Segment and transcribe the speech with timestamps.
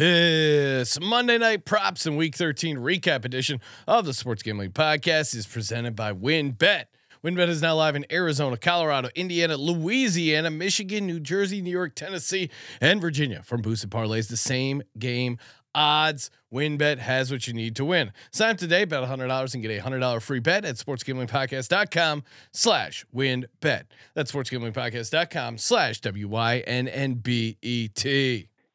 [0.00, 5.46] This Monday night props and week 13 recap edition of the Sports Gambling Podcast is
[5.46, 6.84] presented by WynnBET.
[7.22, 12.48] WynnBET is now live in Arizona, Colorado, Indiana, Louisiana, Michigan, New Jersey, New York, Tennessee,
[12.80, 13.42] and Virginia.
[13.42, 15.36] From boosted parlays, the same game
[15.74, 16.30] odds.
[16.50, 18.10] WynnBET has what you need to win.
[18.32, 22.22] Sign up today, bet $100 and get a $100 free bet at sportsgamblingpodcast.com
[22.54, 23.82] slash wynnbet.
[24.14, 26.40] That's sportsgamblingpodcast.com slash W-Y-N-N-B-E-T.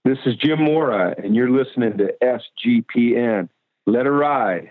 [0.05, 3.49] This is Jim Mora, and you're listening to SGPN.
[3.87, 4.69] Let her ride.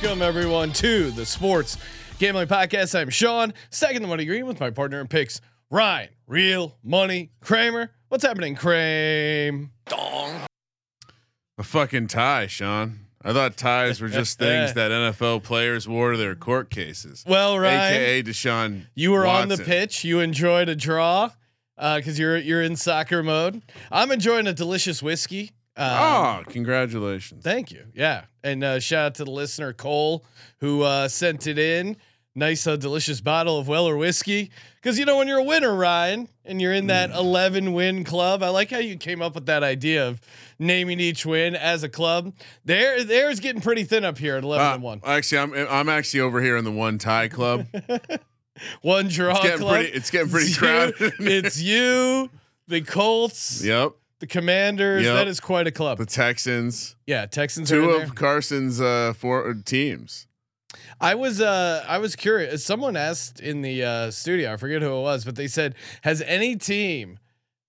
[0.00, 1.76] Welcome everyone to the Sports
[2.20, 2.96] Gambling Podcast.
[2.96, 7.90] I'm Sean, second the money green with my partner in picks, Ryan, real money Kramer.
[8.08, 9.70] What's happening, Kramer?
[9.86, 10.46] Dong.
[11.58, 13.06] A fucking tie, Sean.
[13.24, 17.24] I thought ties were just things that NFL players wore to their court cases.
[17.26, 18.82] Well, Ryan, AKA Deshaun.
[18.94, 20.04] you were on the pitch.
[20.04, 21.30] You enjoyed a draw
[21.76, 23.62] uh, because you're you're in soccer mode.
[23.90, 25.50] I'm enjoying a delicious whiskey.
[25.78, 27.42] Um, Oh, congratulations.
[27.44, 27.84] Thank you.
[27.94, 28.24] Yeah.
[28.42, 30.24] And uh, shout out to the listener, Cole,
[30.58, 31.96] who uh, sent it in.
[32.34, 34.50] Nice, uh, delicious bottle of Weller whiskey.
[34.76, 38.42] Because, you know, when you're a winner, Ryan, and you're in that 11 win club,
[38.44, 40.20] I like how you came up with that idea of
[40.58, 42.32] naming each win as a club.
[42.64, 45.00] There, There's getting pretty thin up here at 11 Uh, and 1.
[45.04, 47.66] Actually, I'm I'm actually over here in the one tie club.
[48.82, 49.74] One draw It's getting club.
[49.76, 49.92] pretty.
[49.92, 51.12] It's getting pretty It's you- crowded.
[51.20, 52.30] it's you,
[52.66, 53.92] the Colts, yep.
[54.20, 55.04] The Commanders.
[55.04, 55.14] Yep.
[55.14, 55.98] That is quite a club.
[55.98, 56.96] The Texans.
[57.06, 60.26] yeah, Texans are Two of Carson's uh, four teams.
[61.00, 62.64] I was uh I was curious.
[62.64, 66.20] Someone asked in the uh studio, I forget who it was, but they said, "Has
[66.22, 67.18] any team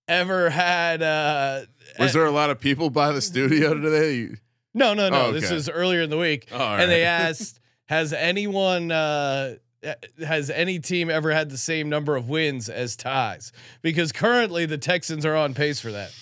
[0.08, 1.62] ever had uh
[1.98, 4.34] Was there a lot of people by the studio today?
[4.74, 5.26] No, no, no.
[5.26, 5.56] Oh, This okay.
[5.56, 6.48] is earlier in the week.
[6.52, 9.54] Oh, and they asked, "Has anyone uh
[10.26, 14.78] has any team ever had the same number of wins as ties?" Because currently the
[14.78, 16.12] Texans are on pace for that.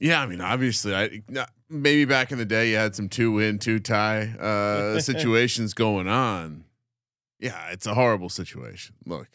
[0.00, 1.22] Yeah, I mean, obviously, I
[1.68, 6.08] maybe back in the day you had some two win, two tie uh, situations going
[6.08, 6.64] on.
[7.38, 8.94] Yeah, it's a horrible situation.
[9.04, 9.28] Look,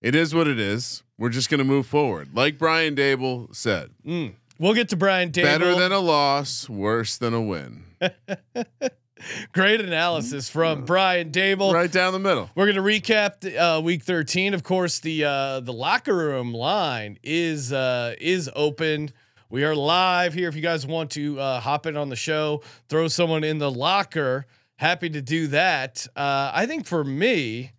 [0.00, 1.02] it is what it is.
[1.18, 3.90] We're just gonna move forward, like Brian Daboll said.
[4.06, 4.34] Mm.
[4.58, 5.42] We'll get to Brian Daboll.
[5.42, 7.84] Better than a loss, worse than a win.
[9.52, 11.72] Great analysis from Brian Daboll.
[11.72, 12.50] Right down the middle.
[12.54, 14.54] We're gonna recap the, uh, week 13.
[14.54, 19.12] Of course, the uh, the locker room line is uh, is open.
[19.52, 20.48] We are live here.
[20.48, 23.70] If you guys want to uh, hop in on the show, throw someone in the
[23.70, 24.46] locker.
[24.76, 26.06] Happy to do that.
[26.16, 27.72] Uh, I think for me,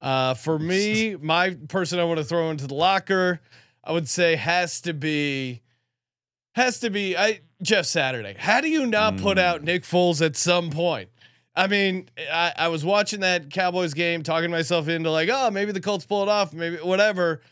[0.00, 3.42] uh, for me, my person I want to throw into the locker,
[3.84, 5.60] I would say has to be
[6.54, 8.34] has to be I Jeff Saturday.
[8.38, 11.10] How do you not put out Nick Foles at some point?
[11.54, 15.72] I mean, I, I was watching that Cowboys game, talking myself into like, oh, maybe
[15.72, 17.42] the Colts pull it off, maybe whatever.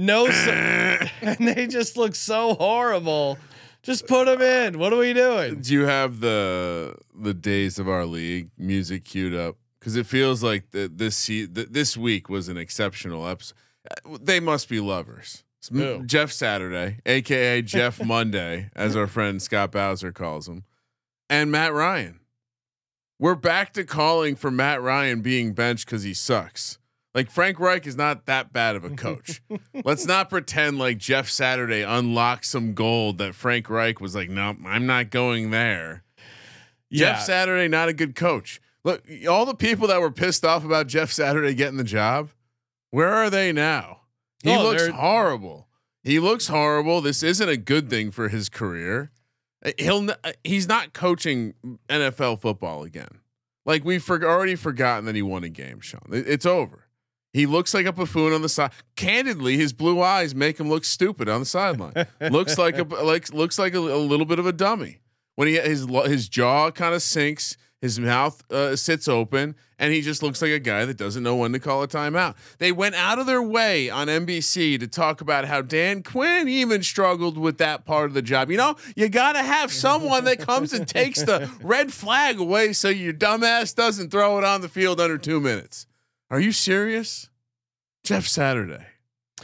[0.00, 0.52] No, so,
[1.22, 3.36] and they just look so horrible.
[3.82, 4.78] Just put them in.
[4.78, 5.60] What are we doing?
[5.60, 9.56] Do you have the the days of our league music queued up?
[9.80, 13.56] Because it feels like the, this se- th- this week was an exceptional episode.
[14.20, 15.42] They must be lovers.
[15.72, 16.04] Who?
[16.04, 20.62] Jeff Saturday, aka Jeff Monday, as our friend Scott Bowser calls him,
[21.28, 22.20] and Matt Ryan.
[23.18, 26.78] We're back to calling for Matt Ryan being benched because he sucks.
[27.18, 29.42] Like Frank Reich is not that bad of a coach.
[29.84, 34.54] Let's not pretend like Jeff Saturday unlocked some gold that Frank Reich was like, no,
[34.64, 36.04] I'm not going there.
[36.92, 38.60] Jeff Saturday, not a good coach.
[38.84, 42.30] Look, all the people that were pissed off about Jeff Saturday getting the job,
[42.92, 44.02] where are they now?
[44.44, 45.66] He Oh, looks horrible.
[46.04, 47.00] He looks horrible.
[47.00, 49.10] This isn't a good thing for his career.
[49.66, 50.14] Uh, He'll uh,
[50.44, 51.54] he's not coaching
[51.88, 53.18] NFL football again.
[53.66, 56.02] Like we've for- already forgotten that he won a game, Sean.
[56.12, 56.84] It's over.
[57.32, 58.70] He looks like a buffoon on the side.
[58.96, 61.92] Candidly, his blue eyes make him look stupid on the sideline.
[62.20, 65.00] looks like a like looks like a, a little bit of a dummy
[65.38, 70.00] when he his his jaw kind of sinks, his mouth uh, sits open, and he
[70.00, 72.34] just looks like a guy that doesn't know when to call a timeout.
[72.58, 76.82] They went out of their way on NBC to talk about how Dan Quinn even
[76.82, 78.50] struggled with that part of the job.
[78.50, 82.72] You know, you got to have someone that comes and takes the red flag away
[82.72, 85.86] so your dumbass doesn't throw it on the field under two minutes.
[86.30, 87.30] Are you serious,
[88.04, 88.84] Jeff Saturday?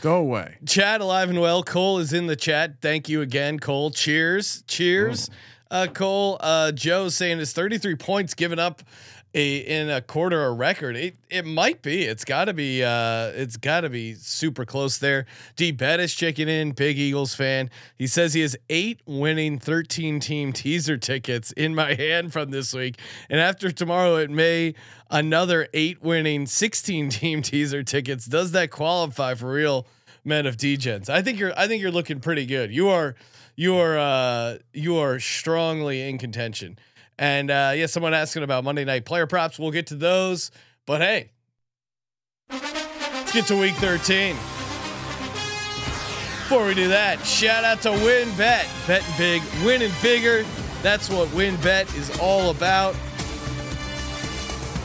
[0.02, 0.58] Go away.
[0.66, 1.62] Chad alive and well.
[1.62, 2.82] Cole is in the chat.
[2.82, 3.90] Thank you again, Cole.
[3.90, 5.30] Cheers, cheers,
[5.70, 6.36] uh, Cole.
[6.40, 8.82] Uh, Joe saying his 33 points given up
[9.34, 10.96] a, in a quarter a record.
[10.96, 12.04] It it might be.
[12.04, 12.84] It's got to be.
[12.84, 15.26] Uh, it's got to be super close there.
[15.56, 16.72] D Bettis checking in.
[16.72, 17.70] Big Eagles fan.
[17.98, 22.72] He says he has eight winning 13 team teaser tickets in my hand from this
[22.72, 22.98] week,
[23.28, 24.74] and after tomorrow it may
[25.10, 28.26] another eight winning 16 team teaser tickets.
[28.26, 29.86] Does that qualify for real
[30.24, 31.08] men of degens?
[31.08, 32.72] I think you're I think you're looking pretty good.
[32.72, 33.16] You are
[33.56, 36.78] you are uh you are strongly in contention.
[37.18, 39.58] And uh yeah, someone asking about Monday night player props.
[39.58, 40.50] We'll get to those.
[40.86, 41.30] But hey,
[42.50, 44.36] let's get to week 13.
[46.44, 48.86] Before we do that, shout out to WynnBET.
[48.86, 50.44] Betting big, winning bigger.
[50.82, 52.94] That's what WynnBET is all about.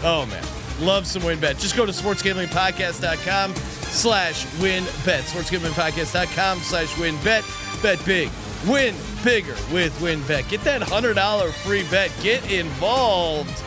[0.02, 0.44] Oh man,
[0.80, 1.60] love some WynnBET.
[1.60, 5.22] Just go to sportsgamblingpodcast.com slash wynnbet.
[5.24, 7.84] Sportsgamblingpodcast.com slash wynnbet.
[7.84, 8.30] Bet big,
[8.68, 10.50] win bigger with WynnBET.
[10.50, 12.12] Get that $100 free bet.
[12.22, 13.58] Get involved.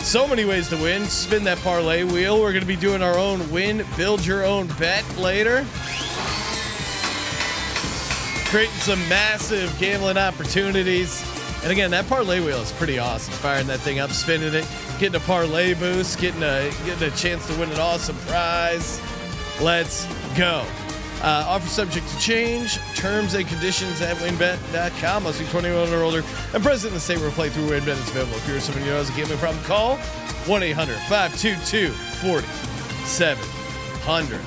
[0.00, 1.06] So many ways to win.
[1.06, 2.40] Spin that parlay wheel.
[2.40, 5.64] We're going to be doing our own win, build your own bet later.
[8.50, 11.22] Creating some massive gambling opportunities.
[11.62, 13.32] And again, that parlay wheel is pretty awesome.
[13.34, 14.68] Firing that thing up, spinning it,
[14.98, 19.00] getting a parlay boost, getting a getting a chance to win an awesome prize.
[19.60, 20.06] Let's
[20.36, 20.66] go.
[21.24, 22.78] Uh, offer subject to change.
[22.96, 25.22] Terms and conditions at wynnbet.com.
[25.22, 26.22] Must be 21 or older
[26.52, 28.36] and present in the state where play through WynnBET is available.
[28.36, 34.40] If you're someone you know has a gambling problem, call 1 800 522 4700.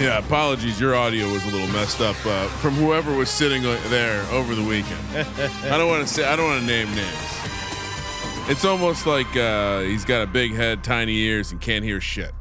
[0.00, 0.80] Yeah, apologies.
[0.80, 4.62] Your audio was a little messed up uh, from whoever was sitting there over the
[4.62, 5.00] weekend.
[5.64, 6.24] I don't want to say.
[6.24, 7.40] I don't want to name names.
[8.48, 12.32] It's almost like uh, he's got a big head, tiny ears, and can't hear shit.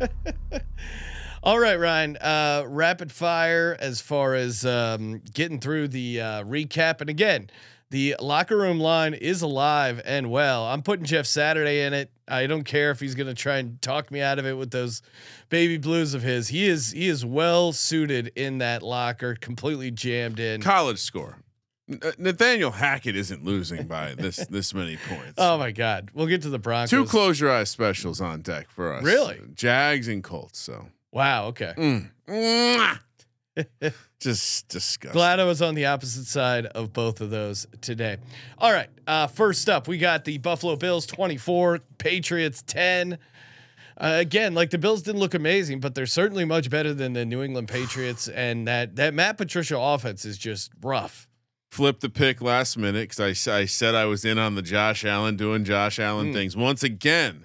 [1.42, 2.16] All right, Ryan.
[2.16, 7.00] Uh, rapid fire as far as um, getting through the uh, recap.
[7.00, 7.50] And again,
[7.90, 10.64] the locker room line is alive and well.
[10.64, 12.10] I'm putting Jeff Saturday in it.
[12.26, 14.72] I don't care if he's going to try and talk me out of it with
[14.72, 15.02] those
[15.48, 16.48] baby blues of his.
[16.48, 20.60] He is he is well suited in that locker, completely jammed in.
[20.60, 21.38] College score.
[21.90, 25.34] Uh, Nathaniel Hackett isn't losing by this this many points.
[25.38, 26.90] Oh my God, we'll get to the Broncos.
[26.90, 29.04] Two close your eyes specials on deck for us.
[29.04, 29.40] Really?
[29.54, 30.58] Jags and Colts.
[30.58, 31.46] So Wow.
[31.46, 31.72] Okay.
[32.28, 32.98] Mm.
[34.20, 35.12] Just disgusting.
[35.12, 38.18] Glad I was on the opposite side of both of those today.
[38.58, 38.88] All right.
[39.06, 43.18] Uh, first up, we got the Buffalo Bills 24, Patriots 10.
[43.98, 47.24] Uh, again, like the Bills didn't look amazing, but they're certainly much better than the
[47.24, 48.28] New England Patriots.
[48.28, 51.25] And that that Matt Patricia offense is just rough.
[51.76, 55.04] Flipped the pick last minute because I, I said I was in on the Josh
[55.04, 56.32] Allen doing Josh Allen Mm.
[56.32, 57.44] things once again.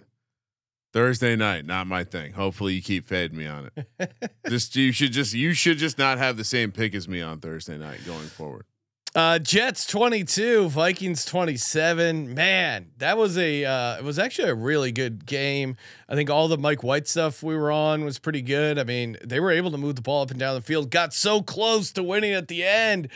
[0.93, 2.31] Thursday night, not my thing.
[2.31, 4.11] Hopefully you keep fading me on it.
[4.49, 7.39] just you should just you should just not have the same pick as me on
[7.41, 8.65] Thursday night going forward.
[9.13, 12.33] Uh, Jets 22, Vikings 27.
[12.33, 15.75] Man, that was a uh, it was actually a really good game.
[16.07, 18.79] I think all the Mike White stuff we were on was pretty good.
[18.79, 21.13] I mean, they were able to move the ball up and down the field, got
[21.13, 23.09] so close to winning at the end.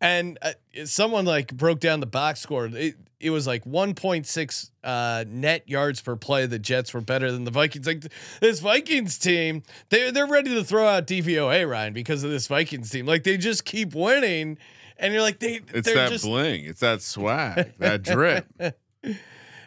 [0.00, 0.52] And uh,
[0.84, 2.66] someone like broke down the box score.
[2.66, 6.46] It, it was like 1.6 uh, net yards per play.
[6.46, 7.84] The Jets were better than the Vikings.
[7.86, 8.04] Like
[8.40, 12.90] this Vikings team, they they're ready to throw out DVOA Ryan because of this Vikings
[12.90, 13.06] team.
[13.06, 14.56] Like they just keep winning,
[14.98, 18.46] and you're like they It's that just bling, it's that swag, that drip.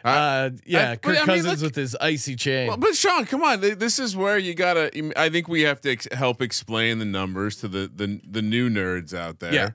[0.04, 2.68] uh, yeah, I- Kirk I mean, Cousins look- with his icy chain.
[2.68, 3.60] Well, but Sean, come on.
[3.60, 4.90] th- This is where you gotta.
[5.18, 8.70] I think we have to ex- help explain the numbers to the the the new
[8.70, 9.52] nerds out there.
[9.52, 9.70] Yeah.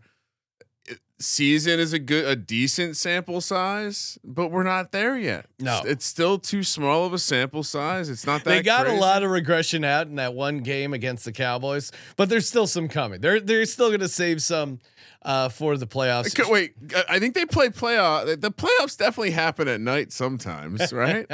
[1.20, 5.48] Season is a good, a decent sample size, but we're not there yet.
[5.60, 5.82] No.
[5.84, 8.08] it's, still too small of a sample size.
[8.08, 8.52] It's not that.
[8.52, 8.98] they got crazy.
[8.98, 12.68] a lot of regression out in that one game against the Cowboys, but there's still
[12.68, 13.20] some coming.
[13.20, 14.80] They're they're still going to save some
[15.24, 16.40] uh, for the playoffs.
[16.40, 18.40] Okay, Wait, I- I think they play playoff.
[18.40, 21.26] The playoffs definitely happen at night sometimes, right?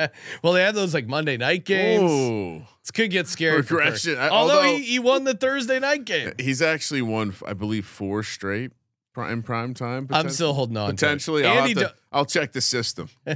[0.42, 2.10] well, they have those like Monday night games.
[2.10, 2.64] Ooh.
[2.82, 3.58] This could get scary.
[3.58, 4.18] Regression.
[4.18, 6.32] I- Although, although- he, he won the Thursday night game.
[6.40, 8.72] He's actually won, I believe, four straight
[9.14, 10.08] prime prime time.
[10.12, 10.92] I'm still holding on.
[10.92, 13.10] Potentially, I'll, to, Dal- I'll check the system.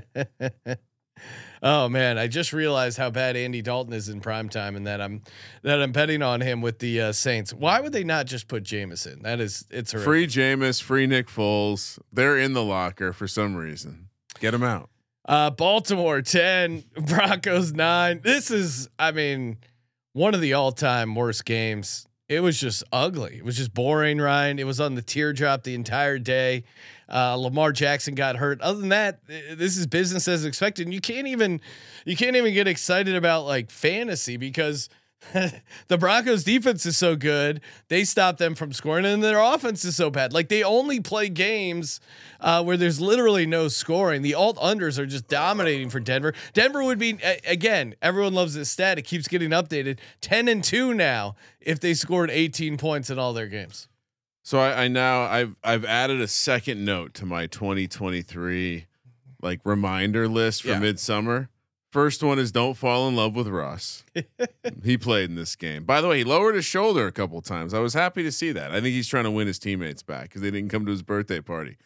[1.62, 5.02] Oh man, I just realized how bad Andy Dalton is in prime time, and that
[5.02, 5.24] I'm
[5.64, 7.54] that I'm betting on him with the uh, Saints.
[7.54, 9.24] Why would they not just put Jameson?
[9.24, 10.06] That is, it's horrific.
[10.06, 12.00] Free Jameis, free Nick Foles.
[12.12, 14.10] They're in the locker for some reason.
[14.40, 14.90] Get them out.
[15.26, 18.22] Uh, Baltimore ten, Broncos nine.
[18.24, 19.58] This is, I mean,
[20.14, 23.38] one of the all-time worst games It was just ugly.
[23.38, 24.60] It was just boring, Ryan.
[24.60, 26.66] It was on the teardrop the entire day.
[27.08, 28.60] Uh, Lamar Jackson got hurt.
[28.60, 30.88] Other than that, this is business as expected.
[30.88, 31.62] And you can't even
[32.04, 34.90] you can't even get excited about like fantasy because
[35.34, 37.62] the Broncos defense is so good.
[37.90, 40.32] They stop them from scoring and their offense is so bad.
[40.32, 42.00] Like they only play games
[42.40, 44.22] uh, where there's literally no scoring.
[44.22, 46.34] The alt unders are just dominating for Denver.
[46.54, 48.98] Denver would be again, everyone loves this stat.
[49.00, 50.00] It keeps getting updated.
[50.22, 53.88] 10 and 2 now if they scored 18 points in all their games.
[54.44, 58.86] So I, I now I've I've added a second note to my 2023
[59.42, 60.80] like reminder list for Yeah.
[60.80, 61.50] midsummer.
[61.92, 64.04] First one is don't fall in love with Russ.
[64.84, 65.86] he played in this game.
[65.86, 67.74] By the way, he lowered his shoulder a couple times.
[67.74, 68.72] I was happy to see that.
[68.72, 71.02] I think he's trying to win his teammates back because they didn't come to his
[71.02, 71.78] birthday party.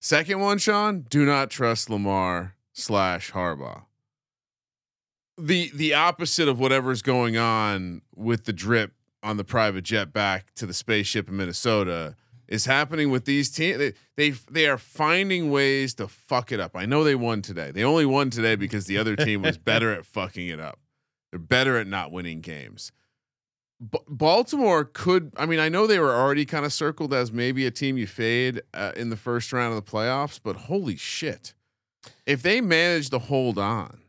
[0.00, 3.84] Second one, Sean, do not trust Lamar slash Harbaugh.
[5.38, 10.52] The the opposite of whatever's going on with the drip on the private jet back
[10.56, 12.16] to the spaceship in Minnesota
[12.52, 13.78] is happening with these teams.
[13.78, 16.76] They, they they are finding ways to fuck it up.
[16.76, 17.70] I know they won today.
[17.70, 20.78] They only won today because the other team was better at fucking it up.
[21.30, 22.92] They're better at not winning games.
[23.80, 25.32] B- Baltimore could.
[25.38, 28.06] I mean, I know they were already kind of circled as maybe a team you
[28.06, 31.54] fade uh, in the first round of the playoffs, but holy shit,
[32.26, 34.01] if they manage to hold on.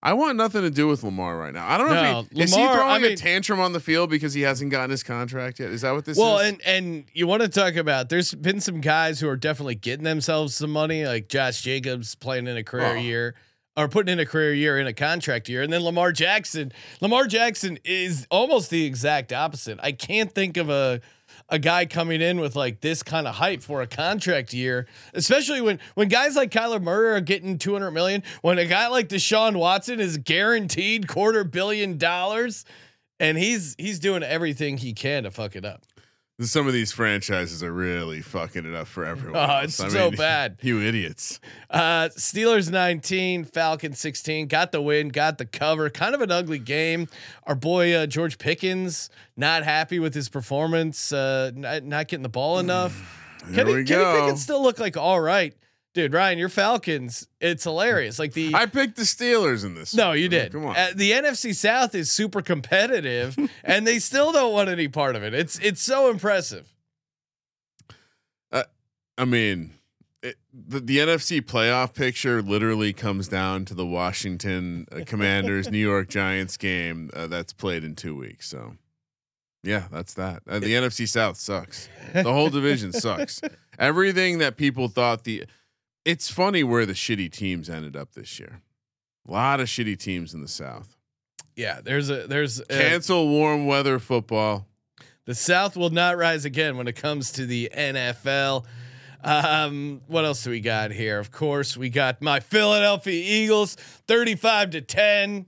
[0.00, 1.68] I want nothing to do with Lamar right now.
[1.68, 3.72] I don't know No, if he is he Lamar, throwing I a mean- tantrum on
[3.72, 5.70] the field because he hasn't gotten his contract yet.
[5.70, 6.48] Is that what this well, is?
[6.50, 10.04] and and you want to talk about there's been some guys who are definitely getting
[10.04, 13.00] themselves some money, like Josh Jacobs playing in a career Oh.
[13.00, 13.34] year
[13.76, 16.72] or putting in a career year in a contract year, and then Lamar Jackson.
[17.00, 19.78] Lamar Jackson is almost the exact opposite.
[19.82, 21.00] I can't think of a
[21.48, 25.60] a guy coming in with like this kind of hype for a contract year, especially
[25.60, 29.56] when when guys like Kyler Murray are getting 200 million, when a guy like Deshaun
[29.56, 32.64] Watson is guaranteed quarter billion dollars
[33.20, 35.82] and he's he's doing everything he can to fuck it up.
[36.40, 39.50] Some of these franchises are really fucking it up for everyone.
[39.50, 40.58] Oh, it's so bad.
[40.62, 41.40] You idiots.
[41.68, 44.46] Uh, Steelers 19, Falcons 16.
[44.46, 45.90] Got the win, got the cover.
[45.90, 47.08] Kind of an ugly game.
[47.44, 51.12] Our boy uh, George Pickens not happy with his performance.
[51.12, 52.94] Uh, not, not getting the ball enough.
[53.52, 54.20] Kenny, Kenny.
[54.20, 55.54] Pickens still look like all right,
[55.98, 56.14] dude.
[56.14, 57.28] Ryan, your Falcons.
[57.40, 58.18] It's hilarious.
[58.18, 59.94] Like the I picked the Steelers in this.
[59.94, 60.52] no, you did.
[60.52, 60.76] Come on.
[60.76, 65.22] Uh, the NFC South is super competitive, and they still don't want any part of
[65.22, 65.34] it.
[65.34, 66.72] It's it's so impressive.
[69.18, 69.74] I mean,
[70.22, 75.78] it, the, the NFC playoff picture literally comes down to the Washington uh, Commanders New
[75.78, 78.48] York Giants game uh, that's played in two weeks.
[78.48, 78.76] So,
[79.64, 80.42] yeah, that's that.
[80.48, 81.88] Uh, the NFC South sucks.
[82.14, 83.40] The whole division sucks.
[83.78, 85.44] Everything that people thought the.
[86.04, 88.62] It's funny where the shitty teams ended up this year.
[89.28, 90.96] A lot of shitty teams in the South.
[91.54, 94.66] Yeah, there's a there's a, Cancel warm weather football.
[95.24, 98.64] The South will not rise again when it comes to the NFL.
[99.22, 101.18] Um, what else do we got here?
[101.18, 103.74] Of course, we got my Philadelphia Eagles,
[104.06, 105.46] thirty-five to ten.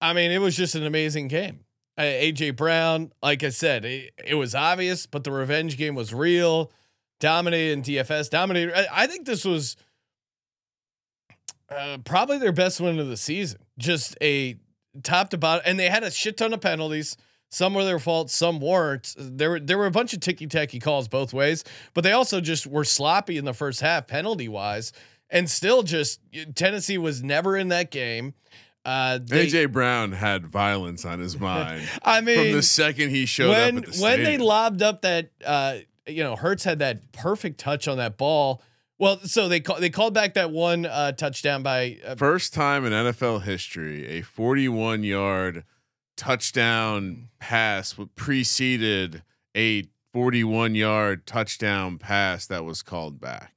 [0.00, 1.60] I mean, it was just an amazing game.
[1.96, 6.12] Uh, AJ Brown, like I said, it, it was obvious, but the revenge game was
[6.12, 6.72] real.
[7.24, 8.78] Dominated in DFS, dominated.
[8.78, 9.76] I, I think this was
[11.70, 13.60] uh, probably their best win of the season.
[13.78, 14.56] Just a
[15.02, 17.16] top to bottom, and they had a shit ton of penalties.
[17.50, 19.14] Some were their fault, some weren't.
[19.16, 21.64] There were there were a bunch of ticky tacky calls both ways,
[21.94, 24.92] but they also just were sloppy in the first half, penalty wise,
[25.30, 26.20] and still just
[26.54, 28.34] Tennessee was never in that game.
[28.84, 33.24] Uh, they- AJ Brown had violence on his mind I mean, from the second he
[33.24, 36.78] showed when up at the when they lobbed up that uh, you know Hurts had
[36.80, 38.62] that perfect touch on that ball.
[38.98, 42.84] Well, so they call, they called back that one uh, touchdown by uh, First time
[42.84, 45.64] in NFL history, a 41 yard
[46.16, 49.22] touchdown pass preceded
[49.56, 53.52] a 41 yard touchdown pass that was called back.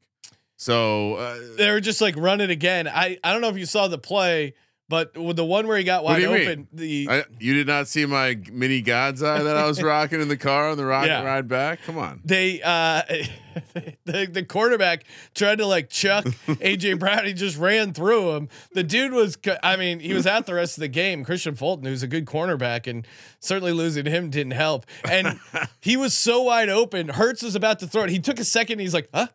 [0.58, 2.88] So uh, they were just like run it again.
[2.88, 4.56] I I don't know if you saw the play,
[4.90, 6.42] but the one where he got wide you mean?
[6.48, 10.22] open, the I, you did not see my mini God's eye that I was rocking
[10.22, 11.24] in the car on the rocket Yeah.
[11.24, 11.82] ride back.
[11.84, 12.22] Come on.
[12.24, 13.02] they uh
[14.06, 15.04] the, the quarterback
[15.36, 17.26] tried to like chuck AJ Brown.
[17.26, 18.50] He just ran through him.
[18.74, 21.26] The dude was, I mean, he was out the rest of the game.
[21.26, 23.06] Kristian Fulton, who's a good cornerback, and
[23.40, 24.86] certainly losing him didn't help.
[25.10, 25.40] And
[25.82, 27.10] he was so wide open.
[27.10, 28.10] Hurts was about to throw it.
[28.12, 28.80] He took a second.
[28.80, 29.28] He's like, huh.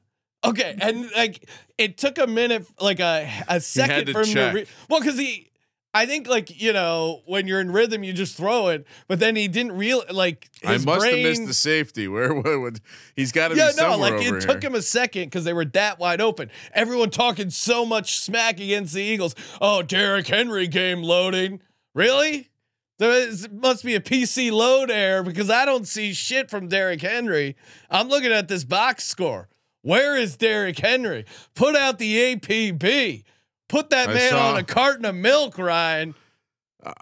[0.45, 4.53] Okay, and like it took a minute, like a a second for him check.
[4.53, 5.51] to re- well, because he,
[5.95, 9.37] I think like you know when you're in rhythm, you just throw it, but then
[9.37, 12.09] he didn't real like I must brain, have missed the safety.
[12.09, 12.81] Where, where would
[13.15, 14.41] he's got to yeah, be somewhere no, like it here.
[14.41, 16.51] took him a second because they were that wide open.
[16.75, 19.37] Everyone talking so much smack against the Eagles.
[19.61, 21.61] Oh, Derrick Henry game loading.
[21.95, 22.49] Really?
[22.99, 27.01] There is, must be a PC load error because I don't see shit from Derrick
[27.01, 27.57] Henry.
[27.91, 29.49] I'm looking at this box score.
[29.83, 31.27] Where is Derrick Henry?
[31.55, 33.25] Put out the APB.
[33.69, 36.15] Put that I man saw- on a carton of milk, Ryan.
[36.83, 36.93] Uh,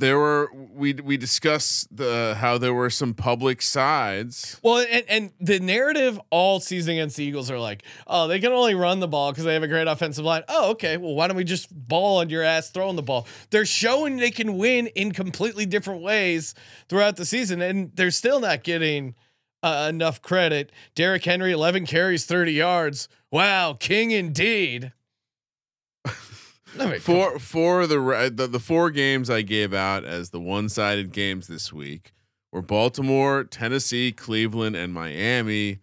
[0.00, 4.58] there were we we discussed the how there were some public sides.
[4.62, 8.52] Well, and, and the narrative all season against the Eagles are like, oh, they can
[8.52, 10.42] only run the ball because they have a great offensive line.
[10.48, 10.96] Oh, okay.
[10.96, 13.26] Well, why don't we just ball on your ass throwing the ball?
[13.50, 16.54] They're showing they can win in completely different ways
[16.88, 19.14] throughout the season, and they're still not getting
[19.62, 20.72] uh, enough credit.
[20.94, 23.08] Derrick Henry, 11 carries, 30 yards.
[23.30, 24.92] Wow, king indeed.
[27.00, 31.48] For for the, the the four games I gave out as the one sided games
[31.48, 32.12] this week
[32.52, 35.80] were Baltimore, Tennessee, Cleveland, and Miami.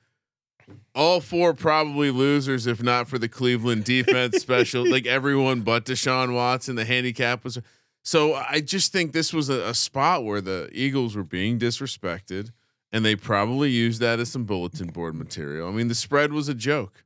[0.95, 4.89] All four probably losers if not for the Cleveland defense special.
[4.89, 7.59] Like everyone but Deshaun Watson, the handicap was.
[8.03, 12.51] So I just think this was a, a spot where the Eagles were being disrespected,
[12.91, 15.67] and they probably used that as some bulletin board material.
[15.67, 17.03] I mean, the spread was a joke.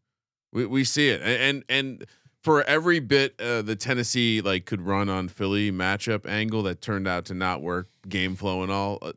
[0.52, 2.06] We we see it, and and,
[2.42, 7.08] for every bit uh, the Tennessee like could run on Philly matchup angle that turned
[7.08, 8.98] out to not work, game flow and all.
[9.02, 9.14] Uh,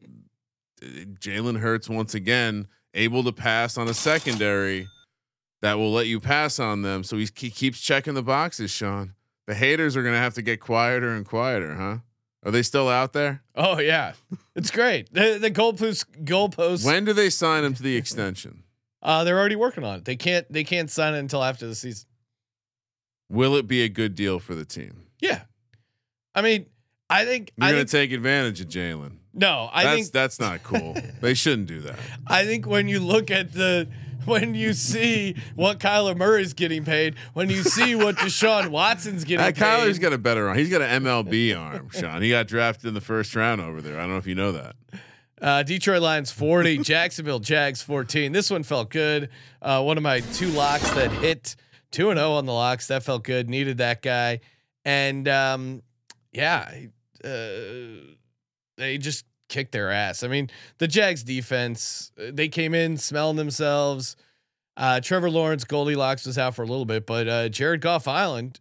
[0.83, 4.87] Jalen Hurts once again able to pass on a secondary
[5.63, 7.03] that will let you pass on them.
[7.03, 8.71] So he keeps checking the boxes.
[8.71, 9.15] Sean,
[9.47, 11.97] the haters are gonna have to get quieter and quieter, huh?
[12.45, 13.43] Are they still out there?
[13.55, 14.13] oh yeah,
[14.55, 15.13] it's great.
[15.13, 16.85] The, the goalpost goalposts.
[16.85, 18.63] When do they sign him to the extension?
[19.03, 20.05] Uh, they're already working on it.
[20.05, 20.51] They can't.
[20.53, 22.07] They can't sign it until after the season.
[23.31, 25.07] Will it be a good deal for the team?
[25.21, 25.43] Yeah,
[26.35, 26.67] I mean,
[27.09, 27.53] I think.
[27.57, 29.13] You're I gonna think take advantage of Jalen.
[29.33, 29.69] no.
[29.73, 30.13] I That's think.
[30.13, 30.95] that's not cool.
[31.21, 31.99] they shouldn't do that.
[32.27, 33.89] I think when you look at the.
[34.25, 39.45] When you see what Kyler Murray's getting paid, when you see what Deshaun Watson's getting
[39.45, 40.57] Uh, paid, Kyler's got a better arm.
[40.59, 42.23] He's got an MLB arm, Sean.
[42.23, 43.97] He got drafted in the first round over there.
[43.99, 44.77] I don't know if you know that.
[45.43, 48.33] Uh, Detroit Lions 40, Jacksonville Jags 14.
[48.33, 49.29] This one felt good.
[49.61, 51.57] Uh, one of my two locks that hit
[51.91, 52.87] 2 and 0 on the locks.
[52.87, 53.51] That felt good.
[53.51, 54.41] Needed that guy.
[54.85, 55.83] And um,
[56.33, 56.69] yeah,
[57.23, 57.29] uh,
[58.77, 60.23] they just kicked their ass.
[60.23, 64.17] I mean, the Jags defense, uh, they came in smelling themselves.
[64.77, 68.59] Uh, Trevor Lawrence, Goldilocks was out for a little bit, but uh, Jared Goff Island,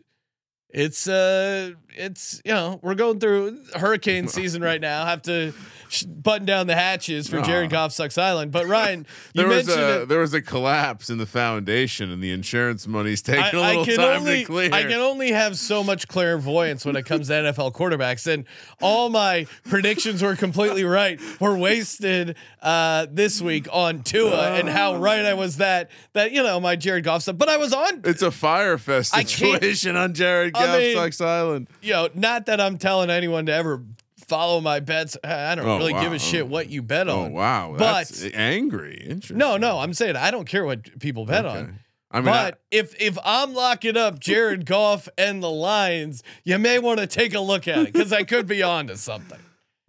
[0.73, 5.05] it's uh, it's you know we're going through hurricane season right now.
[5.05, 5.53] Have to
[5.89, 7.69] sh- button down the hatches for Jared Aw.
[7.69, 8.51] Goff sucks Island.
[8.51, 9.05] But Ryan,
[9.35, 10.07] There was a it.
[10.09, 13.67] there was a collapse in the foundation, and the insurance money's taking I, a I
[13.69, 14.73] little can time only to clear.
[14.73, 18.45] I can only have so much clairvoyance when it comes to NFL quarterbacks, and
[18.81, 21.21] all my predictions were completely right.
[21.39, 26.41] Were wasted uh, this week on Tua and how right I was that that you
[26.41, 27.37] know my Jared Goff stuff.
[27.37, 31.67] But I was on it's a Fyre Fest situation on Jared Goff mean- Sucks Island.
[31.83, 33.83] know, not that I'm telling anyone to ever
[34.27, 35.17] follow my bets.
[35.23, 37.15] I don't Oh, really give a shit what you bet on.
[37.17, 37.33] Oh on.
[37.33, 39.05] wow, But- that's angry.
[39.07, 39.37] Interesting.
[39.37, 41.57] No, no, I'm saying I don't care what people bet Okay.
[41.59, 41.79] on.
[42.11, 46.77] I mean, but if if I'm locking up Jared Goff and the Lions, you may
[46.77, 49.39] want to take a look at it because I could be on to something.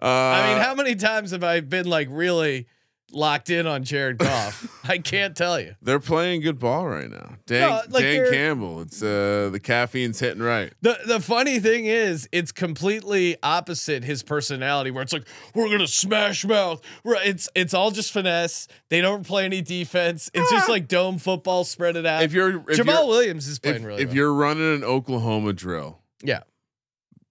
[0.01, 2.67] I, I mean, uh, how many times have I been like really
[3.15, 4.69] locked in on Jared Goff?
[4.89, 5.75] I can't tell you.
[5.81, 7.37] they're playing good ball right now.
[7.47, 8.81] Dan, No, like Dan Campbell.
[8.83, 10.73] It's uh the caffeine's hitting right.
[10.83, 15.87] The the funny thing is, it's completely opposite his personality, where it's like we're gonna
[15.87, 16.83] smash mouth.
[17.05, 17.27] Right?
[17.27, 18.69] It's it's all just finesse.
[18.91, 20.31] They don't play any defense.
[20.35, 22.23] It's just like dome football, spread it out.
[22.23, 24.17] If you're if Jamaal you're, Williams is playing if, really if well.
[24.17, 26.41] you're running an Oklahoma drill, yeah,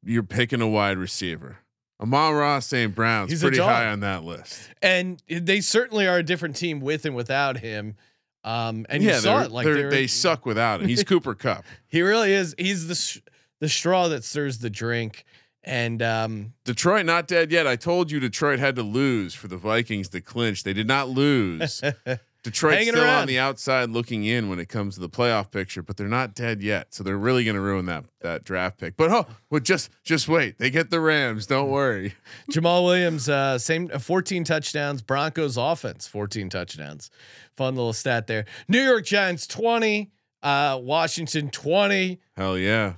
[0.04, 1.58] you're picking a wide receiver.
[2.04, 2.94] Amon-Ra St.
[2.94, 4.70] Brown's He's pretty high on that list.
[4.82, 7.96] and they certainly are a different team with and without him.
[8.44, 10.90] Um, and you saw it like they they suck without him.
[10.90, 11.64] He's Cooper Kupp.
[11.88, 12.54] He really is.
[12.58, 13.22] He's the sh-
[13.62, 15.24] the straw that stirs the drink.
[15.64, 17.66] And um, Detroit not dead yet.
[17.66, 20.64] I told you Detroit had to lose for the Vikings to clinch.
[20.64, 21.82] They did not lose.
[22.44, 23.22] Detroit's still around.
[23.22, 26.36] on the outside looking in when it comes to the playoff picture, but they're not
[26.36, 26.94] dead yet.
[26.94, 28.98] So they're really going to ruin that that draft pick.
[28.98, 30.60] But oh, well, just just wait.
[30.60, 31.48] They get the Rams.
[31.48, 32.16] Don't worry.
[32.52, 35.02] Jamaal Williams, uh, same uh, 14 touchdowns.
[35.02, 37.10] Broncos offense, 14 touchdowns.
[37.56, 38.46] Fun little stat there.
[38.68, 42.20] New York Giants 20, uh, Washington 20.
[42.36, 42.94] Hell yeah.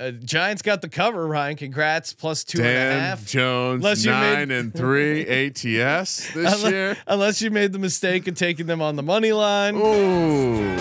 [0.00, 1.26] Uh, Giants got the cover.
[1.26, 2.12] Ryan, congrats.
[2.12, 3.24] Plus two and a Dan half.
[3.26, 5.62] Jones Unless you nine made- and three ATS
[6.34, 6.96] this Unless, year.
[7.06, 9.76] unless you made the mistake of taking them on the money line.
[9.76, 10.76] Ooh.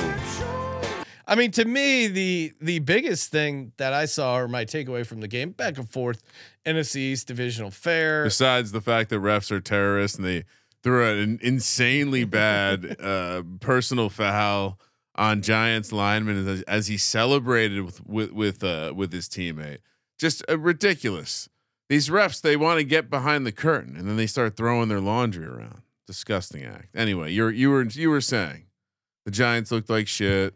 [1.26, 5.22] I mean, to me, the the biggest thing that I saw or my takeaway from
[5.22, 6.22] the game, back and forth,
[6.66, 8.24] NFC East divisional fair.
[8.26, 10.44] Besides the fact that refs are terrorists and they
[10.82, 14.78] threw an insanely bad uh, personal foul
[15.16, 19.80] on Giants lineman as, as he celebrated with with with uh, with his teammate,
[20.20, 21.50] just uh, ridiculous.
[21.90, 25.02] these refs they want to get behind the curtain and then they start throwing their
[25.02, 25.82] laundry around.
[26.08, 26.96] Disgusting act.
[26.96, 28.66] Anyway, you're you were you were saying
[29.26, 30.54] the Giants looked like shit.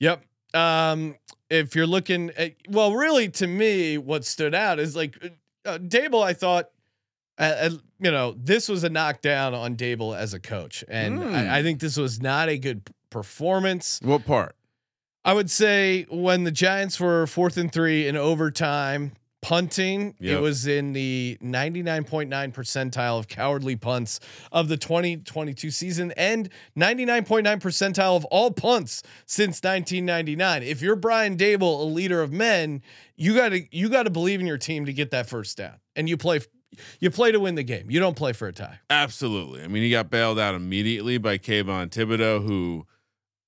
[0.00, 0.24] Yep.
[0.54, 1.14] Um,
[1.48, 5.16] if you're looking at, well, really, to me, what stood out is like
[5.64, 6.22] uh, Daboll.
[6.24, 6.70] I thought,
[7.38, 11.34] uh, uh, you know, this was a knockdown on Daboll as a coach, and Hmm.
[11.34, 14.00] I, I think this was not a good performance.
[14.02, 14.56] What part?
[15.24, 20.38] I would say when the Giants were fourth and three in overtime, punting, Yep.
[20.38, 24.18] it was in the 99.9 percentile of cowardly punts
[24.50, 30.62] of the 2022 season and 99.9 percentile of all punts since 1999.
[30.62, 32.82] If you're Brian Daboll, a leader of men,
[33.16, 35.74] you got to you got to believe in your team to get that first down.
[35.94, 36.40] And you play
[37.00, 37.90] you play to win the game.
[37.90, 38.78] You don't play for a tie.
[38.90, 39.62] Absolutely.
[39.62, 42.86] I mean, he got bailed out immediately by Kayvon Thibodeaux, who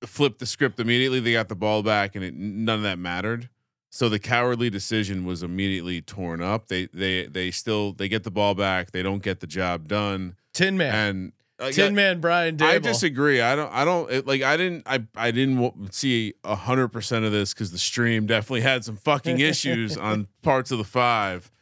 [0.08, 1.20] flipped the script immediately.
[1.20, 3.48] They got the ball back, and it, none of that mattered.
[3.90, 6.66] So the cowardly decision was immediately torn up.
[6.66, 8.90] They they they still they get the ball back.
[8.90, 10.94] They don't get the job done, Tin man.
[10.94, 12.66] and like, Tin man Brian Daboll.
[12.66, 13.40] I disagree.
[13.40, 13.72] I don't.
[13.72, 14.42] I don't it, like.
[14.42, 14.82] I didn't.
[14.86, 15.04] I.
[15.14, 18.96] I didn't w- see a hundred percent of this because the stream definitely had some
[18.96, 21.52] fucking issues on parts of the five.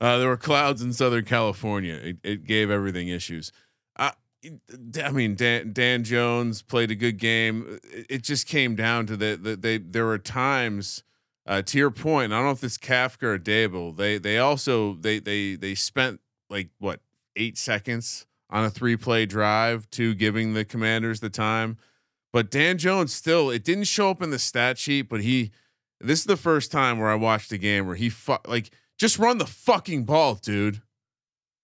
[0.00, 1.94] Uh, there were clouds in Southern California.
[1.94, 3.52] It, it gave everything issues.
[3.96, 4.12] I.
[5.02, 7.78] I mean, Dan, Dan Jones played a good game.
[8.08, 9.78] It, just came down to that the they.
[9.78, 11.02] There were times.
[11.46, 13.96] Uh, to your point, I don't know if it's Kafka or Daboll.
[13.96, 16.20] They they also they they they spent
[16.50, 17.00] like what
[17.36, 21.78] eight seconds on a three play drive to giving the commanders the time.
[22.32, 25.50] But Dan Jones still, it didn't show up in the stat sheet, but he,
[26.00, 29.18] this is the first time where I watched a game where he fu- like just
[29.18, 30.82] run the fucking ball, dude.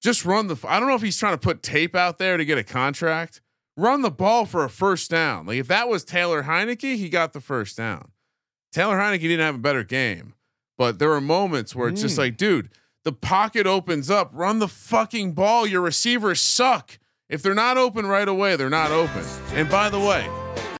[0.05, 2.45] Just run the, I don't know if he's trying to put tape out there to
[2.45, 3.41] get a contract.
[3.75, 5.47] Run the ball for a first down.
[5.47, 8.11] Like if that was Taylor Heinicke, he got the first down.
[8.71, 10.35] Taylor Heinicke didn't have a better game,
[10.77, 12.19] but there were moments where it's just Mm.
[12.19, 12.69] like, dude,
[13.05, 14.31] the pocket opens up.
[14.35, 15.67] Run the fucking ball.
[15.67, 16.99] Your receivers suck.
[17.31, 19.25] If they're not open right away, they're not open.
[19.55, 20.29] And by the way,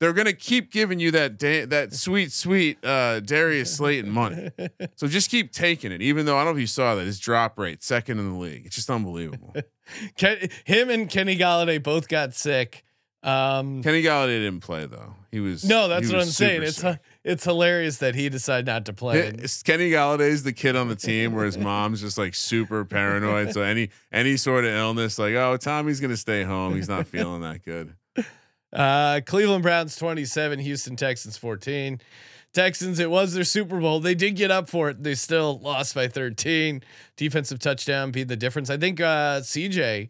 [0.01, 4.51] they're gonna keep giving you that da- that sweet, sweet uh, Darius Slayton money.
[4.97, 6.03] So just keep taking it.
[6.03, 8.39] Even though I don't know if you saw that his drop rate second in the
[8.39, 8.67] league.
[8.67, 9.55] It's just unbelievable.
[10.17, 12.85] Ken, him and Kenny Golladay both got sick.
[13.23, 15.15] Um, Kenny Golladay didn't play though.
[15.31, 16.63] He was no, that's what I'm saying.
[16.63, 16.99] It's sick.
[17.25, 19.33] it's hilarious that he decided not to play.
[19.65, 23.53] Kenny Golladay's the kid on the team where his mom's just like super paranoid.
[23.55, 26.75] So any any sort of illness, like oh Tommy's gonna stay home.
[26.75, 27.95] He's not feeling that good.
[28.75, 32.01] Uh, Cleveland Browns 27, Houston Texans 14.
[32.53, 34.01] Texans, it was their Super Bowl.
[34.01, 35.03] They did get up for it.
[35.03, 36.83] They still lost by 13.
[37.17, 38.71] Defensive touchdown beat the difference.
[38.71, 40.09] I think uh, CJ,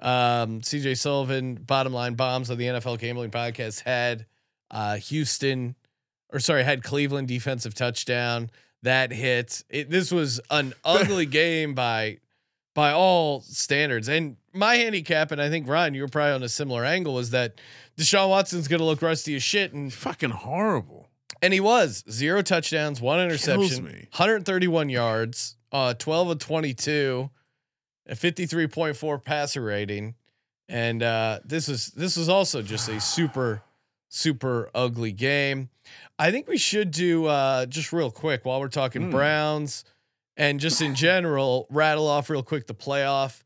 [0.00, 4.26] um, CJ Sullivan, bottom line bombs on the NFL Gambling Podcast had
[4.70, 5.76] uh, Houston,
[6.32, 8.50] or sorry, had Cleveland defensive touchdown
[8.82, 9.62] that hit.
[9.70, 12.18] It, this was an ugly game by
[12.74, 14.08] by all standards.
[14.08, 17.30] And my handicap, and I think Ryan, you were probably on a similar angle, was
[17.30, 17.60] that
[17.96, 21.08] Deshaun Watson's going to look rusty as shit, and Fucking horrible.
[21.40, 27.30] and he was zero touchdowns, one interception, 131 yards, uh, 12 of 22,
[28.08, 30.14] a 53.4 passer rating,
[30.68, 33.62] and uh, this is this was also just a super
[34.08, 35.68] super ugly game.
[36.18, 39.10] I think we should do uh, just real quick while we're talking Hmm.
[39.10, 39.84] Browns
[40.36, 43.42] and just in general rattle off real quick the playoff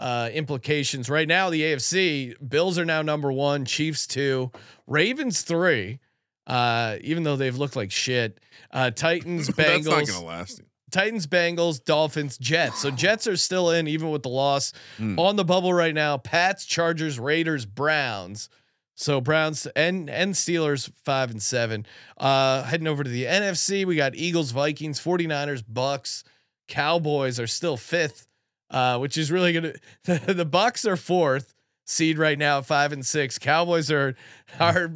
[0.00, 1.08] uh, implications.
[1.08, 4.50] Right now, the AFC Bills are now number one, Chiefs two,
[4.86, 6.00] Ravens three.
[6.46, 8.38] Uh, even though they've looked like shit,
[8.70, 10.60] uh, Titans, Bengals, gonna last.
[10.90, 12.80] Titans, Bengals, Dolphins, Jets.
[12.82, 15.18] So Jets are still in even with the loss Hmm.
[15.18, 16.18] on the bubble right now.
[16.18, 18.48] Pats, Chargers, Raiders, Browns.
[18.94, 21.86] So Browns and and Steelers five and seven.
[22.16, 26.24] Uh heading over to the NFC, we got Eagles, Vikings, 49ers, Bucks,
[26.68, 28.26] Cowboys are still fifth,
[28.70, 29.72] uh, which is really gonna
[30.04, 31.54] the, the Bucks are fourth
[31.86, 33.38] seed right now five and six.
[33.38, 34.14] Cowboys are
[34.60, 34.92] are